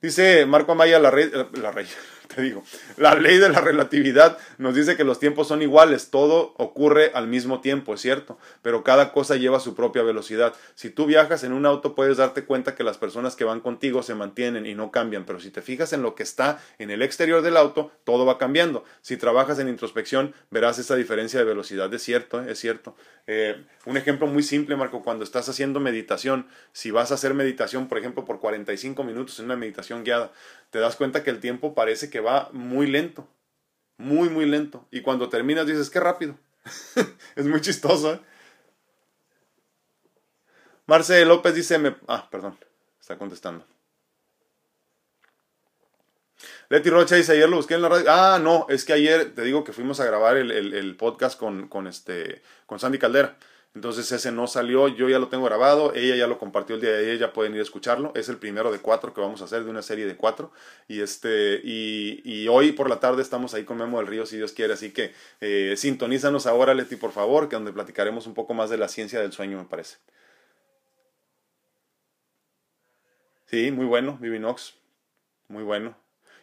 [0.02, 1.88] Dice Marco Amaya, la, rey, la, rey,
[2.36, 2.64] te digo,
[2.98, 7.28] la ley de la relatividad nos dice que los tiempos son iguales, todo ocurre al
[7.28, 10.54] mismo tiempo, es cierto, pero cada cosa lleva su propia velocidad.
[10.76, 14.04] Si tú viajas en un auto puedes darte cuenta que las personas que van contigo
[14.04, 17.02] se mantienen y no cambian, pero si te fijas en lo que está en el
[17.02, 18.84] exterior del auto, todo va cambiando.
[19.02, 22.96] Si trabajas en introspección, verás esa diferencia de velocidad, es cierto, es cierto.
[23.28, 27.88] Eh, un ejemplo muy simple, Marco, cuando estás haciendo meditación, si vas a hacer meditación,
[27.88, 30.32] por ejemplo, por 45 minutos en una meditación guiada,
[30.70, 33.28] te das cuenta que el tiempo parece que va muy lento,
[33.98, 34.86] muy, muy lento.
[34.92, 36.38] Y cuando terminas dices, qué rápido.
[37.36, 38.14] es muy chistoso.
[38.14, 38.20] ¿eh?
[40.86, 41.96] Marce López dice, me...
[42.08, 42.58] ah, perdón,
[43.00, 43.66] está contestando.
[46.70, 48.06] Leti Rocha dice, ayer lo busqué en la radio.
[48.10, 51.68] Ah, no, es que ayer te digo que fuimos a grabar el, el, podcast con,
[51.68, 53.38] con, este, con Sandy Caldera.
[53.76, 56.92] Entonces ese no salió, yo ya lo tengo grabado, ella ya lo compartió el día
[56.92, 58.14] de ayer, ya pueden ir a escucharlo.
[58.16, 60.54] Es el primero de cuatro que vamos a hacer de una serie de cuatro.
[60.88, 64.54] Y este, y, hoy por la tarde estamos ahí con Memo del Río, si Dios
[64.54, 64.74] quiere.
[64.74, 68.78] Así que eh, sintonízanos ahora, Leti, por favor, que donde platicaremos un poco más de
[68.78, 69.98] la ciencia del sueño, me parece.
[73.48, 74.76] Sí, muy bueno, Vivinox.
[75.50, 75.98] Muy bueno.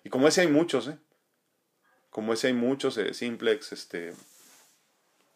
[0.04, 0.98] Y como ese hay muchos, ¿eh?
[2.10, 4.12] Como ese hay muchos, eh, Simplex, este,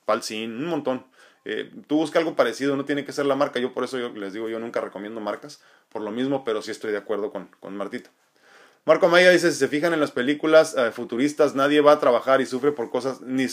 [0.04, 1.06] Palsin, un montón.
[1.48, 3.60] Eh, tú busca algo parecido, no tiene que ser la marca.
[3.60, 6.72] Yo por eso yo, les digo, yo nunca recomiendo marcas, por lo mismo, pero sí
[6.72, 8.10] estoy de acuerdo con, con Martita.
[8.84, 12.40] Marco Maya dice, si se fijan en las películas eh, futuristas, nadie va a trabajar
[12.40, 13.46] y sufre por cosas, ni,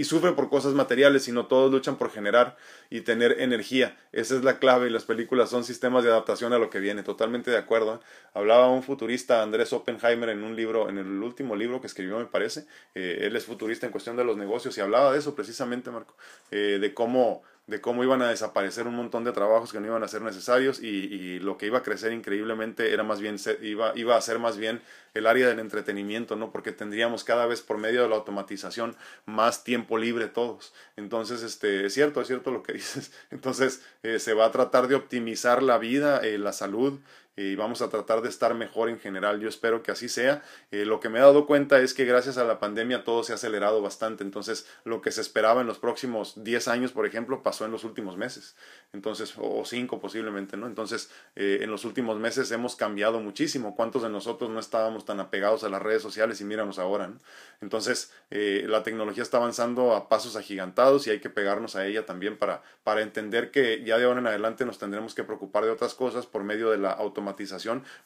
[0.00, 2.56] y sufre por cosas materiales, sino todos luchan por generar
[2.88, 3.98] y tener energía.
[4.12, 7.02] Esa es la clave y las películas son sistemas de adaptación a lo que viene.
[7.02, 7.96] Totalmente de acuerdo.
[7.96, 7.98] ¿eh?
[8.32, 12.24] Hablaba un futurista, Andrés Oppenheimer, en un libro, en el último libro que escribió, me
[12.24, 12.64] parece.
[12.94, 16.16] Eh, él es futurista en cuestión de los negocios y hablaba de eso precisamente, Marco,
[16.50, 20.02] eh, de cómo de cómo iban a desaparecer un montón de trabajos que no iban
[20.02, 23.92] a ser necesarios y, y lo que iba a crecer increíblemente era más bien iba,
[23.94, 24.82] iba a ser más bien
[25.14, 26.50] el área del entretenimiento, ¿no?
[26.50, 30.74] Porque tendríamos cada vez por medio de la automatización más tiempo libre todos.
[30.96, 33.12] Entonces, este, es cierto, es cierto lo que dices.
[33.30, 36.98] Entonces, eh, se va a tratar de optimizar la vida, eh, la salud,
[37.36, 39.40] y vamos a tratar de estar mejor en general.
[39.40, 40.42] Yo espero que así sea.
[40.70, 43.32] Eh, lo que me he dado cuenta es que gracias a la pandemia todo se
[43.32, 44.24] ha acelerado bastante.
[44.24, 47.84] Entonces, lo que se esperaba en los próximos 10 años, por ejemplo, pasó en los
[47.84, 48.56] últimos meses.
[48.92, 50.66] Entonces, o 5 posiblemente, ¿no?
[50.66, 53.74] Entonces, eh, en los últimos meses hemos cambiado muchísimo.
[53.74, 57.18] ¿Cuántos de nosotros no estábamos tan apegados a las redes sociales y míranos ahora, ¿no?
[57.60, 62.06] Entonces, eh, la tecnología está avanzando a pasos agigantados y hay que pegarnos a ella
[62.06, 65.70] también para, para entender que ya de ahora en adelante nos tendremos que preocupar de
[65.70, 66.98] otras cosas por medio de la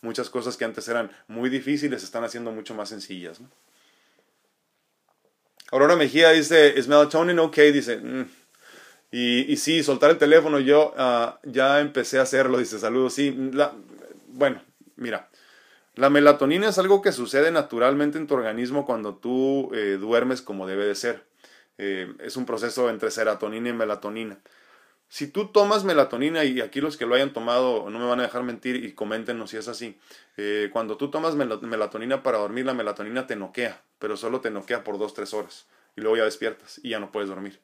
[0.02, 3.40] muchas cosas que antes eran muy difíciles están haciendo mucho más sencillas.
[5.70, 7.56] Aurora Mejía dice, ¿es melatonin ok?
[7.56, 8.28] Dice, mm".
[9.10, 13.36] y, y sí, soltar el teléfono, yo ah, ya empecé a hacerlo, dice, saludos, sí,
[14.28, 14.62] bueno,
[14.96, 15.28] mira,
[15.96, 20.66] la melatonina es algo que sucede naturalmente en tu organismo cuando tú eh, duermes como
[20.66, 21.24] debe de ser.
[21.78, 24.38] Eh, es un proceso entre serotonina y melatonina.
[25.08, 28.24] Si tú tomas melatonina, y aquí los que lo hayan tomado no me van a
[28.24, 29.98] dejar mentir y coméntenos si es así,
[30.36, 34.82] eh, cuando tú tomas melatonina para dormir, la melatonina te noquea, pero solo te noquea
[34.82, 37.60] por 2-3 horas y luego ya despiertas y ya no puedes dormir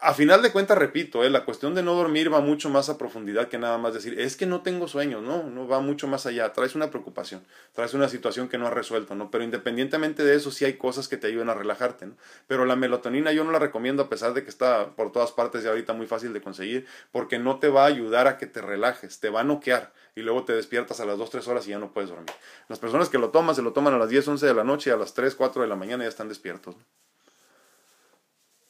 [0.00, 2.98] a final de cuentas, repito, eh, la cuestión de no dormir va mucho más a
[2.98, 6.26] profundidad que nada más decir, es que no tengo sueño, no, no va mucho más
[6.26, 9.30] allá, traes una preocupación, traes una situación que no has resuelto, ¿no?
[9.30, 12.16] Pero independientemente de eso, sí hay cosas que te ayudan a relajarte, ¿no?
[12.46, 15.64] Pero la melatonina yo no la recomiendo a pesar de que está por todas partes
[15.64, 18.60] y ahorita muy fácil de conseguir, porque no te va a ayudar a que te
[18.60, 21.70] relajes, te va a noquear y luego te despiertas a las 2, 3 horas y
[21.70, 22.28] ya no puedes dormir.
[22.68, 24.90] Las personas que lo toman, se lo toman a las 10, 11 de la noche
[24.90, 26.82] y a las 3, 4 de la mañana ya están despiertos, ¿no?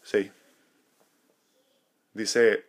[0.03, 0.31] Sí.
[2.19, 2.67] Dice,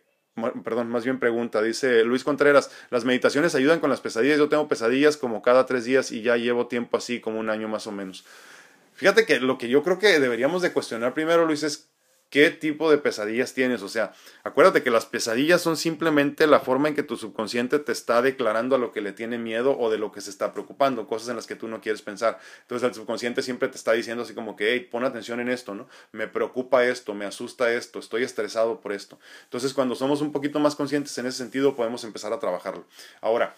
[0.64, 4.68] perdón, más bien pregunta, dice Luis Contreras, las meditaciones ayudan con las pesadillas, yo tengo
[4.68, 7.92] pesadillas como cada tres días y ya llevo tiempo así, como un año más o
[7.92, 8.24] menos.
[8.94, 11.89] Fíjate que lo que yo creo que deberíamos de cuestionar primero, Luis, es
[12.30, 13.82] qué tipo de pesadillas tienes.
[13.82, 14.12] O sea,
[14.44, 18.76] acuérdate que las pesadillas son simplemente la forma en que tu subconsciente te está declarando
[18.76, 21.36] a lo que le tiene miedo o de lo que se está preocupando, cosas en
[21.36, 22.38] las que tú no quieres pensar.
[22.62, 25.74] Entonces el subconsciente siempre te está diciendo así como que, hey, pon atención en esto,
[25.74, 25.88] ¿no?
[26.12, 29.18] Me preocupa esto, me asusta esto, estoy estresado por esto.
[29.44, 32.84] Entonces cuando somos un poquito más conscientes en ese sentido, podemos empezar a trabajarlo.
[33.20, 33.56] Ahora,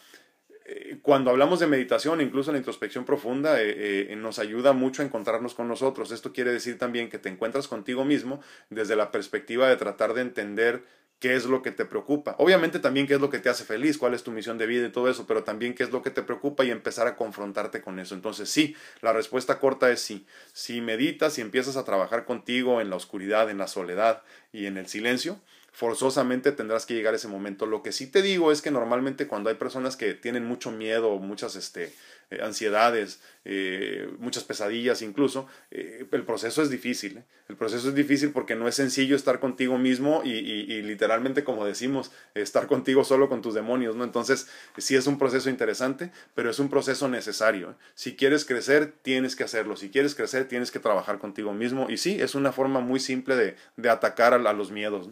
[1.03, 5.55] cuando hablamos de meditación, incluso la introspección profunda, eh, eh, nos ayuda mucho a encontrarnos
[5.55, 6.13] con nosotros.
[6.13, 8.41] Esto quiere decir también que te encuentras contigo mismo
[8.71, 10.85] desde la perspectiva de tratar de entender
[11.19, 12.35] qué es lo que te preocupa.
[12.39, 14.87] Obviamente también qué es lo que te hace feliz, cuál es tu misión de vida
[14.87, 17.81] y todo eso, pero también qué es lo que te preocupa y empezar a confrontarte
[17.81, 18.15] con eso.
[18.15, 20.27] Entonces sí, la respuesta corta es sí.
[20.53, 24.77] Si meditas y empiezas a trabajar contigo en la oscuridad, en la soledad y en
[24.77, 25.41] el silencio,
[25.73, 27.67] forzosamente tendrás que llegar a ese momento.
[27.67, 31.19] Lo que sí te digo es que normalmente cuando hay personas que tienen mucho miedo,
[31.19, 31.93] muchas este,
[32.31, 37.23] eh, ansiedades, eh, muchas pesadillas incluso, eh, el proceso es difícil.
[37.49, 41.67] El proceso es difícil porque no es sencillo estar contigo mismo y, y, literalmente, como
[41.67, 44.05] decimos, estar contigo solo con tus demonios, ¿no?
[44.05, 44.49] Entonces,
[44.79, 47.77] sí es un proceso interesante, pero es un proceso necesario.
[47.95, 49.77] Si quieres crecer, tienes que hacerlo.
[49.77, 51.91] Si quieres crecer, tienes que trabajar contigo mismo.
[51.91, 55.11] Y sí, es una forma muy simple de, de atacar a, los miedos.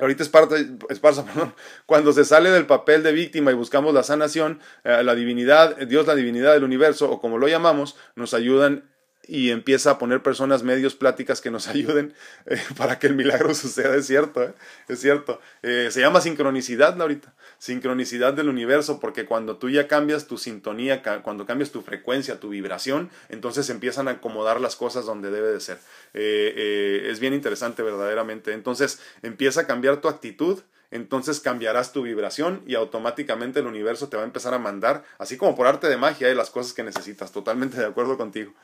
[0.00, 1.54] Ahorita Esparza, perdón,
[1.86, 6.06] cuando se sale del papel de víctima y buscamos la sanación, eh, la divinidad, Dios,
[6.06, 8.84] la divinidad del universo, o como lo llamamos, nos ayudan
[9.28, 12.14] y empieza a poner personas, medios, pláticas que nos ayuden
[12.46, 13.94] eh, para que el milagro suceda.
[13.94, 14.54] Es cierto, ¿eh?
[14.88, 15.40] es cierto.
[15.62, 17.34] Eh, se llama sincronicidad, Laurita.
[17.58, 22.48] Sincronicidad del universo, porque cuando tú ya cambias tu sintonía, cuando cambias tu frecuencia, tu
[22.48, 25.78] vibración, entonces empiezan a acomodar las cosas donde debe de ser.
[26.14, 28.52] es bien interesante, verdaderamente.
[28.52, 30.60] Entonces empieza a cambiar tu actitud
[30.90, 35.36] entonces cambiarás tu vibración y automáticamente el universo te va a empezar a mandar, así
[35.36, 37.30] como por arte de magia, las cosas que necesitas.
[37.30, 38.54] Totalmente de acuerdo contigo.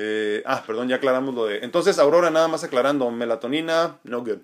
[0.00, 1.58] Eh, ah, perdón, ya aclaramos lo de.
[1.58, 4.38] Entonces, Aurora, nada más aclarando, melatonina, no good.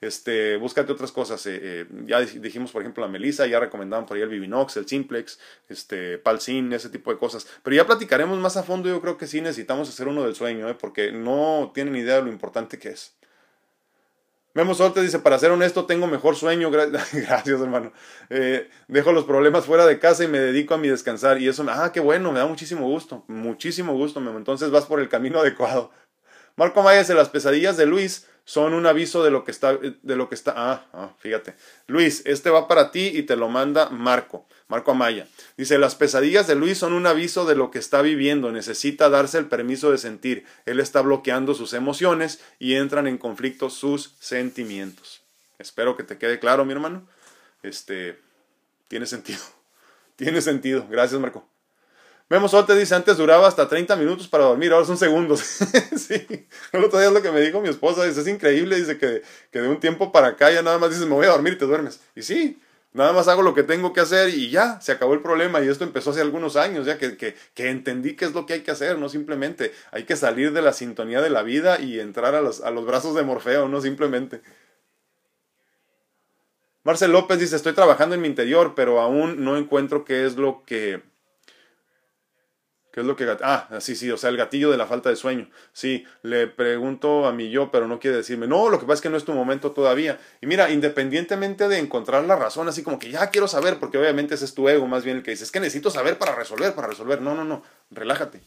[0.00, 1.44] Este, búscate otras cosas.
[1.46, 4.86] Eh, eh, ya dijimos, por ejemplo, la melisa, ya recomendaban por ahí el Vivinox, el
[4.86, 7.48] Simplex, este, Palsin, ese tipo de cosas.
[7.64, 8.88] Pero ya platicaremos más a fondo.
[8.88, 12.28] Yo creo que sí necesitamos hacer uno del sueño, porque no tienen idea de lo
[12.28, 13.16] importante que es.
[14.54, 16.70] Memo Solte dice, para ser honesto, tengo mejor sueño.
[16.70, 17.92] Gracias, hermano.
[18.28, 21.40] Eh, dejo los problemas fuera de casa y me dedico a mi descansar.
[21.40, 23.24] Y eso, ah, qué bueno, me da muchísimo gusto.
[23.28, 24.36] Muchísimo gusto, Memo.
[24.36, 25.90] Entonces vas por el camino adecuado.
[26.56, 30.16] Marco Maya dice, las pesadillas de Luis son un aviso de lo que está, de
[30.16, 31.54] lo que está, ah, ah, fíjate.
[31.86, 35.28] Luis, este va para ti y te lo manda Marco, Marco Amaya.
[35.56, 39.38] Dice, las pesadillas de Luis son un aviso de lo que está viviendo, necesita darse
[39.38, 40.44] el permiso de sentir.
[40.66, 45.22] Él está bloqueando sus emociones y entran en conflicto sus sentimientos.
[45.58, 47.06] Espero que te quede claro, mi hermano.
[47.62, 48.18] Este,
[48.88, 49.40] tiene sentido.
[50.16, 50.86] Tiene sentido.
[50.88, 51.51] Gracias, Marco.
[52.32, 55.40] Memo Sol te dice, antes duraba hasta 30 minutos para dormir, ahora son segundos.
[55.98, 58.96] sí, el otro día es lo que me dijo mi esposa, dice, es increíble, dice
[58.96, 59.20] que,
[59.50, 61.58] que de un tiempo para acá ya nada más dices, me voy a dormir y
[61.58, 62.00] te duermes.
[62.16, 62.58] Y sí,
[62.94, 65.60] nada más hago lo que tengo que hacer y ya, se acabó el problema.
[65.60, 68.54] Y esto empezó hace algunos años, ya que, que, que entendí qué es lo que
[68.54, 72.00] hay que hacer, no simplemente hay que salir de la sintonía de la vida y
[72.00, 74.40] entrar a los, a los brazos de Morfeo, no simplemente.
[76.82, 80.62] Marcel López dice, estoy trabajando en mi interior, pero aún no encuentro qué es lo
[80.64, 81.11] que
[82.92, 83.26] ¿Qué es lo que...
[83.40, 85.48] Ah, sí, sí, o sea, el gatillo de la falta de sueño.
[85.72, 89.00] Sí, le pregunto a mi yo, pero no quiere decirme, no, lo que pasa es
[89.00, 90.20] que no es tu momento todavía.
[90.42, 94.34] Y mira, independientemente de encontrar la razón, así como que ya quiero saber, porque obviamente
[94.34, 96.74] ese es tu ego más bien el que dice, es que necesito saber para resolver,
[96.74, 97.22] para resolver.
[97.22, 98.42] No, no, no, relájate,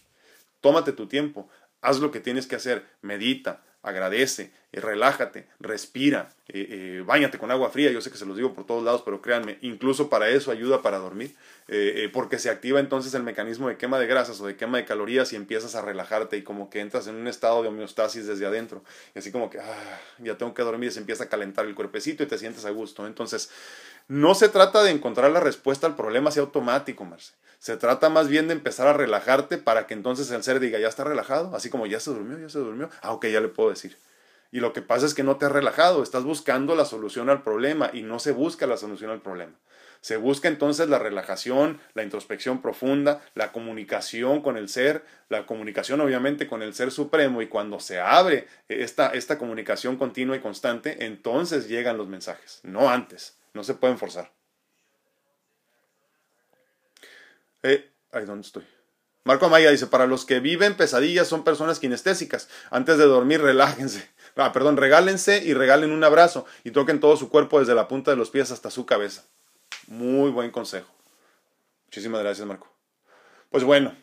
[0.61, 1.49] tómate tu tiempo,
[1.81, 7.51] haz lo que tienes que hacer, medita, agradece, eh, relájate, respira, eh, eh, báñate con
[7.51, 10.27] agua fría, yo sé que se los digo por todos lados, pero créanme, incluso para
[10.27, 11.33] eso ayuda para dormir,
[12.13, 15.33] porque se activa entonces el mecanismo de quema de grasas o de quema de calorías
[15.33, 18.83] y empiezas a relajarte y como que entras en un estado de homeostasis desde adentro,
[19.15, 22.23] y así como que ah, ya tengo que dormir se empieza a calentar el cuerpecito
[22.23, 23.07] y te sientes a gusto.
[23.07, 23.49] Entonces,
[24.07, 27.33] no se trata de encontrar la respuesta al problema así automático, Marce.
[27.65, 30.87] Se trata más bien de empezar a relajarte para que entonces el ser diga, ya
[30.87, 32.91] está relajado, así como ya se durmió, ya se durmió.
[33.01, 33.97] Ah, ok, ya le puedo decir.
[34.51, 37.43] Y lo que pasa es que no te has relajado, estás buscando la solución al
[37.43, 39.53] problema y no se busca la solución al problema.
[40.01, 45.99] Se busca entonces la relajación, la introspección profunda, la comunicación con el ser, la comunicación
[45.99, 51.05] obviamente con el ser supremo y cuando se abre esta, esta comunicación continua y constante,
[51.05, 54.31] entonces llegan los mensajes, no antes, no se pueden forzar.
[57.63, 58.74] Eh, dónde estoy.
[59.25, 62.47] Marco Amaya dice, para los que viven pesadillas son personas kinestésicas.
[62.69, 64.09] Antes de dormir, relájense.
[64.37, 68.11] Ah, perdón, regálense y regalen un abrazo y toquen todo su cuerpo desde la punta
[68.11, 69.23] de los pies hasta su cabeza.
[69.87, 70.93] Muy buen consejo.
[71.85, 72.69] Muchísimas gracias, Marco.
[73.49, 73.95] Pues bueno,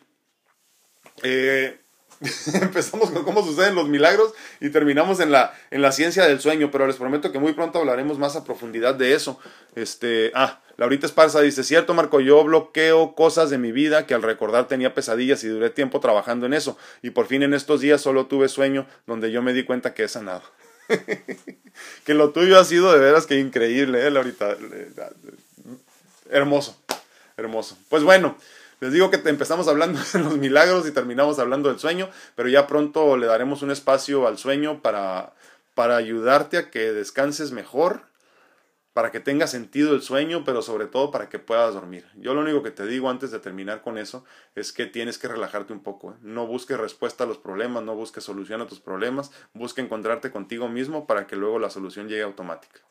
[1.21, 1.82] eh,
[2.61, 6.69] empezamos con cómo suceden los milagros y terminamos en la, en la ciencia del sueño,
[6.71, 9.39] pero les prometo que muy pronto hablaremos más a profundidad de eso.
[9.75, 14.23] Este, ah, Laurita Esparza dice, cierto Marco, yo bloqueo cosas de mi vida que al
[14.23, 18.01] recordar tenía pesadillas y duré tiempo trabajando en eso y por fin en estos días
[18.01, 20.43] solo tuve sueño donde yo me di cuenta que he sanado.
[22.05, 24.57] que lo tuyo ha sido de veras que increíble, ¿eh, Laurita?
[26.29, 26.77] Hermoso,
[27.37, 27.77] hermoso.
[27.89, 28.35] Pues bueno,
[28.83, 32.67] les digo que empezamos hablando de los milagros y terminamos hablando del sueño, pero ya
[32.67, 35.33] pronto le daremos un espacio al sueño para
[35.73, 38.01] para ayudarte a que descanses mejor,
[38.93, 42.05] para que tenga sentido el sueño, pero sobre todo para que puedas dormir.
[42.15, 44.23] Yo lo único que te digo antes de terminar con eso
[44.53, 46.15] es que tienes que relajarte un poco.
[46.21, 50.69] No busques respuesta a los problemas, no busques solución a tus problemas, busca encontrarte contigo
[50.69, 52.81] mismo para que luego la solución llegue automática.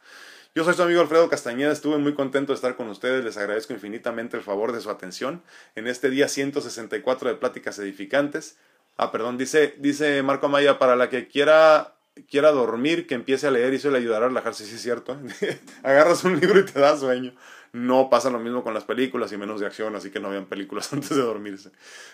[0.55, 3.73] Yo soy su amigo Alfredo Castañeda, estuve muy contento de estar con ustedes, les agradezco
[3.73, 5.43] infinitamente el favor de su atención
[5.77, 8.59] en este día 164 de Pláticas Edificantes.
[8.99, 11.95] Ah, perdón, dice, dice Marco Amaya, para la que quiera
[12.29, 15.19] quiera dormir, que empiece a leer y eso le ayudará a relajarse, sí es cierto.
[15.83, 17.35] Agarras un libro y te da sueño.
[17.73, 20.45] No pasa lo mismo con las películas y menos de acción, así que no vean
[20.45, 21.71] películas antes de dormirse.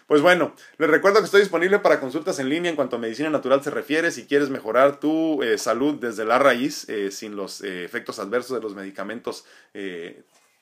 [0.06, 3.28] Pues bueno, les recuerdo que estoy disponible para consultas en línea en cuanto a medicina
[3.28, 4.12] natural se refiere.
[4.12, 8.56] Si quieres mejorar tu eh, salud desde la raíz, eh, sin los eh, efectos adversos
[8.56, 9.44] de los medicamentos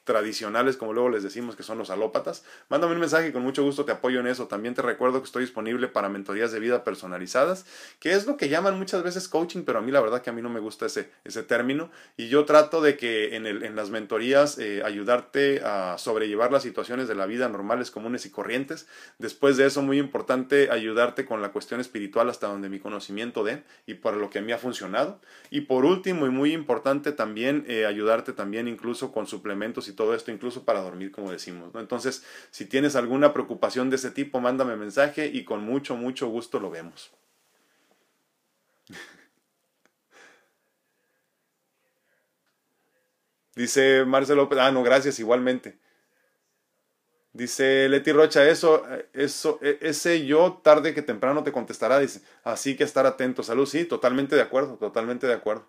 [0.07, 3.85] tradicionales, como luego les decimos que son los alópatas, mándame un mensaje con mucho gusto
[3.85, 4.47] te apoyo en eso.
[4.47, 7.67] También te recuerdo que estoy disponible para mentorías de vida personalizadas,
[7.99, 10.33] que es lo que llaman muchas veces coaching, pero a mí la verdad que a
[10.33, 11.91] mí no me gusta ese, ese término.
[12.17, 16.63] Y yo trato de que en, el, en las mentorías eh, ayudarte a sobrellevar las
[16.63, 18.87] situaciones de la vida normales, comunes y corrientes.
[19.19, 23.65] Después de eso, muy importante, ayudarte con la cuestión espiritual hasta donde mi conocimiento dé
[23.87, 25.21] y para lo que a mí ha funcionado.
[25.51, 30.15] Y por último y muy importante también, eh, ayudarte también incluso con suplementos y todo
[30.15, 31.71] esto, incluso para dormir, como decimos.
[31.75, 36.61] Entonces, si tienes alguna preocupación de ese tipo, mándame mensaje y con mucho, mucho gusto
[36.61, 37.11] lo vemos.
[43.57, 45.79] Dice Marcelo López, ah, no, gracias, igualmente.
[47.33, 48.83] Dice Leti Rocha, eso,
[49.13, 53.67] eso, e, ese yo tarde que temprano te contestará, dice, así que estar atento, salud,
[53.67, 55.67] sí, totalmente de acuerdo, totalmente de acuerdo.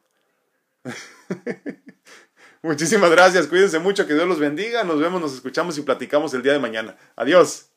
[2.64, 6.43] Muchísimas gracias, cuídense mucho, que Dios los bendiga, nos vemos, nos escuchamos y platicamos el
[6.43, 6.97] día de mañana.
[7.16, 7.76] Adiós.